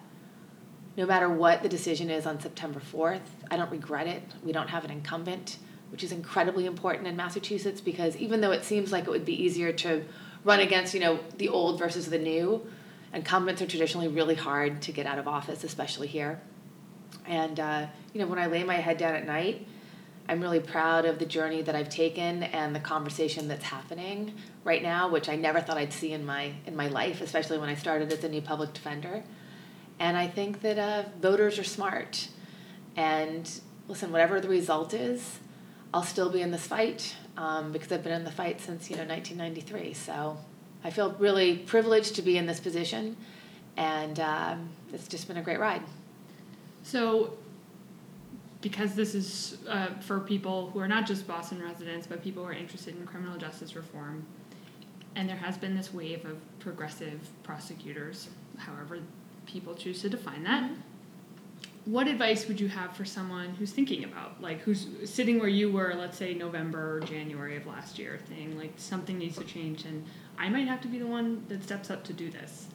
no 0.97 1.05
matter 1.05 1.29
what 1.29 1.63
the 1.63 1.69
decision 1.69 2.09
is 2.09 2.25
on 2.25 2.39
September 2.39 2.79
4th, 2.79 3.21
I 3.49 3.57
don't 3.57 3.71
regret 3.71 4.07
it. 4.07 4.23
We 4.43 4.51
don't 4.51 4.69
have 4.69 4.85
an 4.85 4.91
incumbent, 4.91 5.57
which 5.91 6.03
is 6.03 6.11
incredibly 6.11 6.65
important 6.65 7.07
in 7.07 7.15
Massachusetts 7.15 7.81
because 7.81 8.15
even 8.17 8.41
though 8.41 8.51
it 8.51 8.63
seems 8.63 8.91
like 8.91 9.05
it 9.05 9.09
would 9.09 9.25
be 9.25 9.43
easier 9.43 9.71
to 9.71 10.03
run 10.43 10.59
against, 10.59 10.93
you 10.93 10.99
know, 10.99 11.19
the 11.37 11.49
old 11.49 11.79
versus 11.79 12.09
the 12.09 12.19
new, 12.19 12.65
incumbents 13.13 13.61
are 13.61 13.67
traditionally 13.67 14.07
really 14.07 14.35
hard 14.35 14.81
to 14.83 14.91
get 14.91 15.05
out 15.05 15.17
of 15.17 15.27
office, 15.27 15.63
especially 15.63 16.07
here. 16.07 16.39
And, 17.25 17.59
uh, 17.59 17.87
you 18.13 18.21
know, 18.21 18.27
when 18.27 18.39
I 18.39 18.45
lay 18.47 18.63
my 18.63 18.75
head 18.75 18.97
down 18.97 19.15
at 19.15 19.25
night, 19.25 19.67
I'm 20.27 20.41
really 20.41 20.59
proud 20.59 21.05
of 21.05 21.19
the 21.19 21.25
journey 21.25 21.61
that 21.61 21.75
I've 21.75 21.89
taken 21.89 22.43
and 22.43 22.75
the 22.75 22.79
conversation 22.79 23.47
that's 23.47 23.63
happening 23.63 24.33
right 24.63 24.81
now, 24.81 25.07
which 25.09 25.29
I 25.29 25.35
never 25.35 25.61
thought 25.61 25.77
I'd 25.77 25.93
see 25.93 26.13
in 26.13 26.25
my 26.25 26.53
in 26.65 26.75
my 26.75 26.87
life, 26.87 27.21
especially 27.21 27.59
when 27.59 27.69
I 27.69 27.75
started 27.75 28.11
as 28.11 28.23
a 28.23 28.29
new 28.29 28.41
public 28.41 28.73
defender. 28.73 29.23
And 29.99 30.17
I 30.17 30.27
think 30.27 30.61
that 30.61 30.79
uh, 30.79 31.03
voters 31.21 31.59
are 31.59 31.63
smart. 31.63 32.29
And 32.95 33.49
listen, 33.87 34.11
whatever 34.11 34.41
the 34.41 34.49
result 34.49 34.93
is, 34.93 35.39
I'll 35.95 36.03
still 36.03 36.29
be 36.29 36.41
in 36.41 36.51
this 36.51 36.67
fight 36.67 37.15
um, 37.37 37.71
because 37.71 37.89
I've 37.89 38.03
been 38.03 38.11
in 38.11 38.25
the 38.25 38.31
fight 38.31 38.59
since 38.59 38.89
you 38.89 38.97
know 38.97 39.05
1993. 39.05 39.93
So 39.93 40.37
I 40.83 40.89
feel 40.89 41.13
really 41.19 41.59
privileged 41.59 42.15
to 42.15 42.21
be 42.21 42.37
in 42.37 42.45
this 42.45 42.59
position, 42.59 43.15
and 43.77 44.19
um, 44.19 44.69
it's 44.91 45.07
just 45.07 45.29
been 45.29 45.37
a 45.37 45.41
great 45.41 45.57
ride. 45.57 45.81
So 46.83 47.37
because 48.59 48.93
this 48.93 49.15
is 49.15 49.57
uh, 49.69 49.87
for 50.01 50.19
people 50.19 50.69
who 50.71 50.79
are 50.79 50.87
not 50.89 51.07
just 51.07 51.25
Boston 51.29 51.63
residents, 51.63 52.07
but 52.07 52.21
people 52.21 52.43
who 52.43 52.49
are 52.49 52.53
interested 52.53 52.97
in 52.97 53.05
criminal 53.05 53.37
justice 53.37 53.73
reform. 53.73 54.25
And 55.15 55.29
there 55.29 55.37
has 55.37 55.57
been 55.57 55.77
this 55.77 55.93
wave 55.93 56.25
of 56.25 56.37
progressive 56.59 57.29
prosecutors, 57.43 58.27
however 58.57 58.99
people 59.45 59.75
choose 59.75 60.01
to 60.01 60.09
define 60.09 60.43
that. 60.43 60.63
Mm-hmm. 60.63 60.81
What 61.85 62.07
advice 62.07 62.47
would 62.47 62.59
you 62.59 62.67
have 62.67 62.95
for 62.95 63.05
someone 63.05 63.49
who's 63.55 63.71
thinking 63.71 64.03
about, 64.03 64.41
like, 64.41 64.61
who's 64.61 64.87
sitting 65.05 65.39
where 65.39 65.47
you 65.47 65.71
were, 65.71 65.93
let's 65.95 66.17
say 66.17 66.33
November 66.33 66.97
or 66.97 66.99
January 67.01 67.57
of 67.57 67.67
last 67.67 67.99
year, 67.99 68.19
thing 68.27 68.57
like, 68.57 68.73
something 68.77 69.19
needs 69.19 69.37
to 69.37 69.43
change 69.43 69.85
and 69.85 70.03
I 70.37 70.49
might 70.49 70.67
have 70.67 70.81
to 70.81 70.87
be 70.87 70.99
the 70.99 71.07
one 71.07 71.45
that 71.47 71.63
steps 71.63 71.89
up 71.91 72.03
to 72.05 72.13
do 72.13 72.29
this? 72.29 72.67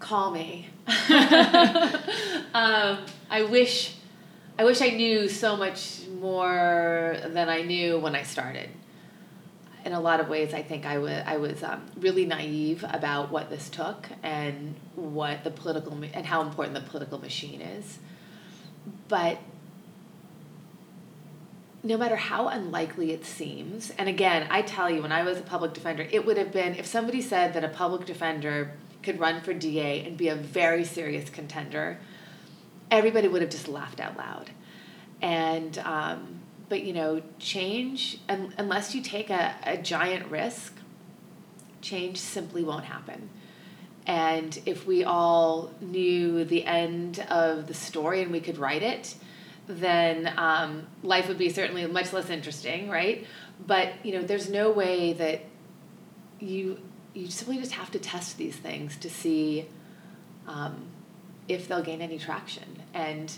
Call 0.00 0.32
me. 0.32 0.68
um, 2.54 2.98
I 3.30 3.46
wish 3.48 3.94
I 4.58 4.64
wish 4.64 4.82
I 4.82 4.88
knew 4.88 5.28
so 5.28 5.56
much 5.56 6.00
more 6.20 7.16
than 7.28 7.48
I 7.48 7.62
knew 7.62 7.98
when 8.00 8.16
I 8.16 8.24
started. 8.24 8.68
In 9.84 9.92
a 9.92 10.00
lot 10.00 10.20
of 10.20 10.28
ways, 10.28 10.52
I 10.52 10.62
think 10.62 10.84
I 10.84 10.98
was 10.98 11.22
I 11.26 11.36
was 11.36 11.62
um, 11.62 11.86
really 11.98 12.26
naive 12.26 12.84
about 12.88 13.30
what 13.30 13.48
this 13.50 13.68
took 13.68 14.08
and 14.22 14.74
what 14.94 15.44
the 15.44 15.50
political 15.50 15.92
and 15.92 16.26
how 16.26 16.42
important 16.42 16.74
the 16.74 16.82
political 16.82 17.18
machine 17.18 17.60
is. 17.60 17.98
But 19.08 19.38
no 21.82 21.96
matter 21.96 22.16
how 22.16 22.48
unlikely 22.48 23.12
it 23.12 23.24
seems, 23.24 23.90
and 23.96 24.08
again, 24.08 24.46
I 24.50 24.62
tell 24.62 24.90
you, 24.90 25.00
when 25.00 25.12
I 25.12 25.22
was 25.22 25.38
a 25.38 25.42
public 25.42 25.74
defender, 25.74 26.06
it 26.10 26.26
would 26.26 26.36
have 26.36 26.52
been 26.52 26.74
if 26.74 26.86
somebody 26.86 27.22
said 27.22 27.54
that 27.54 27.64
a 27.64 27.68
public 27.68 28.04
defender 28.04 28.72
could 29.02 29.20
run 29.20 29.40
for 29.40 29.54
DA 29.54 30.04
and 30.04 30.16
be 30.16 30.28
a 30.28 30.34
very 30.34 30.84
serious 30.84 31.30
contender 31.30 31.98
everybody 32.90 33.28
would 33.28 33.42
have 33.42 33.50
just 33.50 33.68
laughed 33.68 34.00
out 34.00 34.16
loud. 34.16 34.50
And, 35.20 35.78
um, 35.78 36.37
but 36.68 36.82
you 36.82 36.92
know, 36.92 37.22
change, 37.38 38.18
un- 38.28 38.54
unless 38.58 38.94
you 38.94 39.02
take 39.02 39.30
a, 39.30 39.54
a 39.64 39.76
giant 39.76 40.30
risk, 40.30 40.74
change 41.80 42.18
simply 42.18 42.62
won't 42.62 42.84
happen. 42.84 43.30
And 44.06 44.58
if 44.64 44.86
we 44.86 45.04
all 45.04 45.70
knew 45.80 46.44
the 46.44 46.64
end 46.64 47.20
of 47.28 47.66
the 47.66 47.74
story 47.74 48.22
and 48.22 48.32
we 48.32 48.40
could 48.40 48.58
write 48.58 48.82
it, 48.82 49.14
then 49.66 50.32
um, 50.38 50.86
life 51.02 51.28
would 51.28 51.36
be 51.36 51.50
certainly 51.50 51.86
much 51.86 52.12
less 52.12 52.30
interesting, 52.30 52.88
right? 52.88 53.26
But 53.66 53.92
you 54.02 54.12
know, 54.12 54.22
there's 54.22 54.48
no 54.48 54.70
way 54.70 55.12
that 55.14 55.42
you 56.40 56.80
you 57.14 57.28
simply 57.28 57.58
just 57.58 57.72
have 57.72 57.90
to 57.90 57.98
test 57.98 58.38
these 58.38 58.56
things 58.56 58.96
to 58.98 59.10
see 59.10 59.66
um, 60.46 60.86
if 61.48 61.68
they'll 61.68 61.82
gain 61.82 62.00
any 62.00 62.18
traction. 62.18 62.82
And 62.94 63.36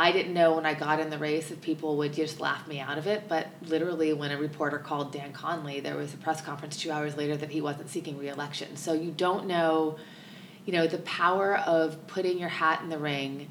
I 0.00 0.12
didn't 0.12 0.32
know 0.32 0.54
when 0.54 0.64
I 0.64 0.72
got 0.72 0.98
in 0.98 1.10
the 1.10 1.18
race 1.18 1.50
if 1.50 1.60
people 1.60 1.98
would 1.98 2.14
just 2.14 2.40
laugh 2.40 2.66
me 2.66 2.80
out 2.80 2.96
of 2.96 3.06
it, 3.06 3.24
but 3.28 3.48
literally, 3.66 4.14
when 4.14 4.30
a 4.30 4.38
reporter 4.38 4.78
called 4.78 5.12
Dan 5.12 5.30
Conley, 5.34 5.80
there 5.80 5.94
was 5.94 6.14
a 6.14 6.16
press 6.16 6.40
conference 6.40 6.78
two 6.78 6.90
hours 6.90 7.18
later 7.18 7.36
that 7.36 7.50
he 7.50 7.60
wasn't 7.60 7.90
seeking 7.90 8.16
reelection. 8.16 8.76
So 8.76 8.94
you 8.94 9.10
don't 9.10 9.46
know, 9.46 9.98
you 10.64 10.72
know, 10.72 10.86
the 10.86 11.00
power 11.00 11.58
of 11.58 12.06
putting 12.06 12.38
your 12.38 12.48
hat 12.48 12.80
in 12.80 12.88
the 12.88 12.96
ring 12.96 13.50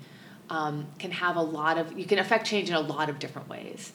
um, 0.50 0.88
can 0.98 1.12
have 1.12 1.36
a 1.36 1.42
lot 1.42 1.78
of, 1.78 1.96
you 1.96 2.06
can 2.06 2.18
affect 2.18 2.48
change 2.48 2.70
in 2.70 2.76
a 2.76 2.82
lot 2.82 3.12
of 3.12 3.20
different 3.20 3.48
ways. 3.48 3.94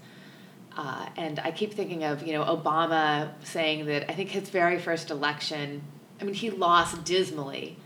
Uh, 0.76 1.06
and 1.16 1.40
I 1.40 1.50
keep 1.50 1.74
thinking 1.74 2.04
of, 2.04 2.24
you 2.24 2.34
know, 2.34 2.44
Obama 2.44 3.32
saying 3.42 3.86
that 3.86 4.08
I 4.08 4.14
think 4.14 4.30
his 4.30 4.48
very 4.48 4.78
first 4.78 5.10
election, 5.10 5.82
I 6.20 6.24
mean, 6.24 6.34
he 6.34 6.50
lost 6.50 7.02
dismally. 7.02 7.78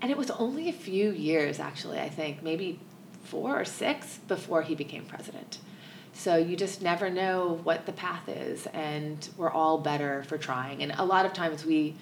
And 0.00 0.12
it 0.12 0.16
was 0.16 0.30
only 0.30 0.68
a 0.68 0.72
few 0.72 1.10
years, 1.10 1.58
actually, 1.58 1.98
I 1.98 2.08
think, 2.08 2.40
maybe 2.40 2.78
four 3.26 3.60
or 3.60 3.64
six 3.64 4.18
before 4.28 4.62
he 4.62 4.74
became 4.74 5.04
president. 5.04 5.58
So 6.12 6.36
you 6.36 6.56
just 6.56 6.80
never 6.80 7.10
know 7.10 7.60
what 7.62 7.84
the 7.84 7.92
path 7.92 8.28
is, 8.28 8.66
and 8.68 9.28
we're 9.36 9.50
all 9.50 9.78
better 9.78 10.22
for 10.24 10.38
trying. 10.38 10.82
And 10.82 10.92
a 10.96 11.04
lot 11.04 11.26
of 11.26 11.34
times 11.34 11.66
we, 11.66 11.94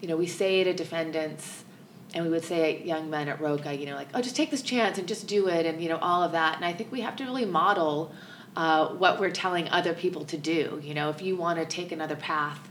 you 0.00 0.08
know, 0.08 0.16
we 0.16 0.26
say 0.26 0.64
to 0.64 0.72
defendants, 0.72 1.64
and 2.12 2.24
we 2.24 2.30
would 2.30 2.44
say 2.44 2.82
young 2.82 3.08
men 3.08 3.28
at 3.28 3.40
Roca, 3.40 3.72
you 3.72 3.86
know, 3.86 3.94
like, 3.94 4.08
oh, 4.14 4.20
just 4.20 4.34
take 4.34 4.50
this 4.50 4.62
chance 4.62 4.98
and 4.98 5.06
just 5.06 5.28
do 5.28 5.46
it, 5.46 5.64
and 5.64 5.80
you 5.80 5.88
know, 5.88 5.98
all 5.98 6.24
of 6.24 6.32
that. 6.32 6.56
And 6.56 6.64
I 6.64 6.72
think 6.72 6.90
we 6.90 7.02
have 7.02 7.14
to 7.16 7.24
really 7.24 7.44
model 7.44 8.12
uh, 8.56 8.88
what 8.88 9.20
we're 9.20 9.30
telling 9.30 9.68
other 9.68 9.94
people 9.94 10.24
to 10.24 10.36
do. 10.36 10.80
You 10.82 10.94
know, 10.94 11.10
if 11.10 11.22
you 11.22 11.36
want 11.36 11.60
to 11.60 11.64
take 11.64 11.92
another 11.92 12.16
path, 12.16 12.68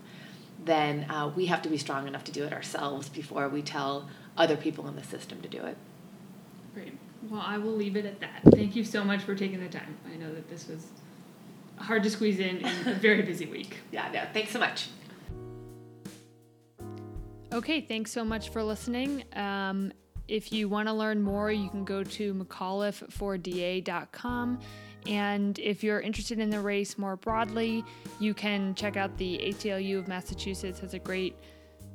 then 0.66 1.10
uh, 1.10 1.32
we 1.34 1.46
have 1.46 1.62
to 1.62 1.70
be 1.70 1.78
strong 1.78 2.06
enough 2.06 2.26
to 2.26 2.34
do 2.34 2.44
it 2.44 2.52
ourselves 2.52 3.08
before 3.08 3.48
we 3.48 3.62
tell 3.62 4.10
other 4.38 4.58
people 4.58 4.90
in 4.90 4.96
the 4.98 5.04
system 5.04 5.42
to 5.42 5.48
do 5.48 5.64
it. 5.64 5.78
Great. 6.74 6.98
Well, 7.30 7.44
I 7.46 7.58
will 7.58 7.76
leave 7.76 7.96
it 7.96 8.06
at 8.06 8.20
that. 8.22 8.42
Thank 8.52 8.76
you 8.76 8.84
so 8.84 9.04
much 9.04 9.24
for 9.24 9.36
taking 9.36 9.60
the 9.60 9.68
time. 9.68 9.98
I 10.12 10.16
know 10.16 10.34
that 10.34 10.50
this 10.50 10.68
was 10.68 10.88
hard 11.78 12.02
to 12.04 12.10
squeeze 12.10 12.40
in 12.40 12.58
in 12.58 12.88
a 12.88 12.96
very 12.96 13.22
busy 13.24 13.46
week. 13.46 13.78
Yeah, 13.92 14.10
no, 14.14 14.22
thanks 14.34 14.52
so 14.52 14.60
much. 14.60 14.88
Okay, 17.52 17.82
thanks 17.82 18.12
so 18.12 18.24
much 18.24 18.50
for 18.50 18.64
listening. 18.64 19.24
Um, 19.34 19.92
if 20.28 20.54
you 20.54 20.70
want 20.70 20.88
to 20.88 20.94
learn 20.94 21.24
more, 21.24 21.52
you 21.52 21.68
can 21.70 21.84
go 21.84 22.04
to 22.04 22.34
mcauliffeforda.com. 22.36 24.60
And 25.08 25.58
if 25.58 25.84
you're 25.84 26.02
interested 26.02 26.38
in 26.40 26.52
the 26.52 26.60
race 26.60 27.00
more 27.00 27.16
broadly, 27.16 27.84
you 28.20 28.36
can 28.36 28.76
check 28.76 28.96
out 28.96 29.18
the 29.18 29.40
ACLU 29.44 29.98
of 29.98 30.08
Massachusetts 30.08 30.78
has 30.80 30.94
a 30.94 31.00
great 31.00 31.36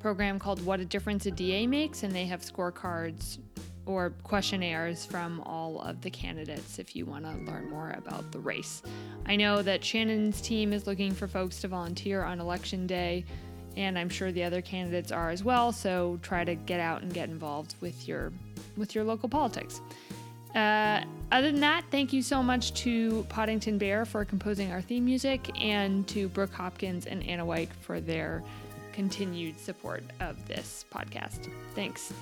program 0.00 0.40
called 0.40 0.66
What 0.66 0.80
a 0.80 0.84
Difference 0.84 1.26
a 1.26 1.30
DA 1.30 1.68
Makes, 1.68 2.02
and 2.02 2.12
they 2.12 2.26
have 2.26 2.42
scorecards 2.42 3.38
or 3.86 4.10
questionnaires 4.22 5.04
from 5.04 5.40
all 5.40 5.80
of 5.80 6.00
the 6.00 6.10
candidates 6.10 6.78
if 6.78 6.96
you 6.96 7.04
want 7.04 7.24
to 7.24 7.50
learn 7.50 7.68
more 7.68 7.94
about 7.96 8.30
the 8.32 8.38
race. 8.38 8.82
I 9.26 9.36
know 9.36 9.62
that 9.62 9.84
Shannon's 9.84 10.40
team 10.40 10.72
is 10.72 10.86
looking 10.86 11.12
for 11.12 11.28
folks 11.28 11.60
to 11.60 11.68
volunteer 11.68 12.22
on 12.22 12.40
election 12.40 12.86
day, 12.86 13.24
and 13.76 13.98
I'm 13.98 14.08
sure 14.08 14.32
the 14.32 14.44
other 14.44 14.62
candidates 14.62 15.12
are 15.12 15.30
as 15.30 15.44
well, 15.44 15.72
so 15.72 16.18
try 16.22 16.44
to 16.44 16.54
get 16.54 16.80
out 16.80 17.02
and 17.02 17.12
get 17.12 17.28
involved 17.28 17.74
with 17.80 18.08
your 18.08 18.32
with 18.76 18.94
your 18.94 19.04
local 19.04 19.28
politics. 19.28 19.80
Uh, 20.54 21.02
other 21.32 21.50
than 21.50 21.60
that, 21.60 21.84
thank 21.90 22.12
you 22.12 22.22
so 22.22 22.42
much 22.42 22.72
to 22.74 23.24
Poddington 23.28 23.76
Bear 23.76 24.04
for 24.04 24.24
composing 24.24 24.70
our 24.70 24.80
theme 24.80 25.04
music 25.04 25.50
and 25.60 26.06
to 26.08 26.28
Brooke 26.28 26.52
Hopkins 26.52 27.06
and 27.06 27.24
Anna 27.24 27.44
White 27.44 27.70
for 27.80 28.00
their 28.00 28.42
continued 28.92 29.58
support 29.58 30.04
of 30.20 30.46
this 30.46 30.84
podcast. 30.92 31.50
Thanks. 31.74 32.12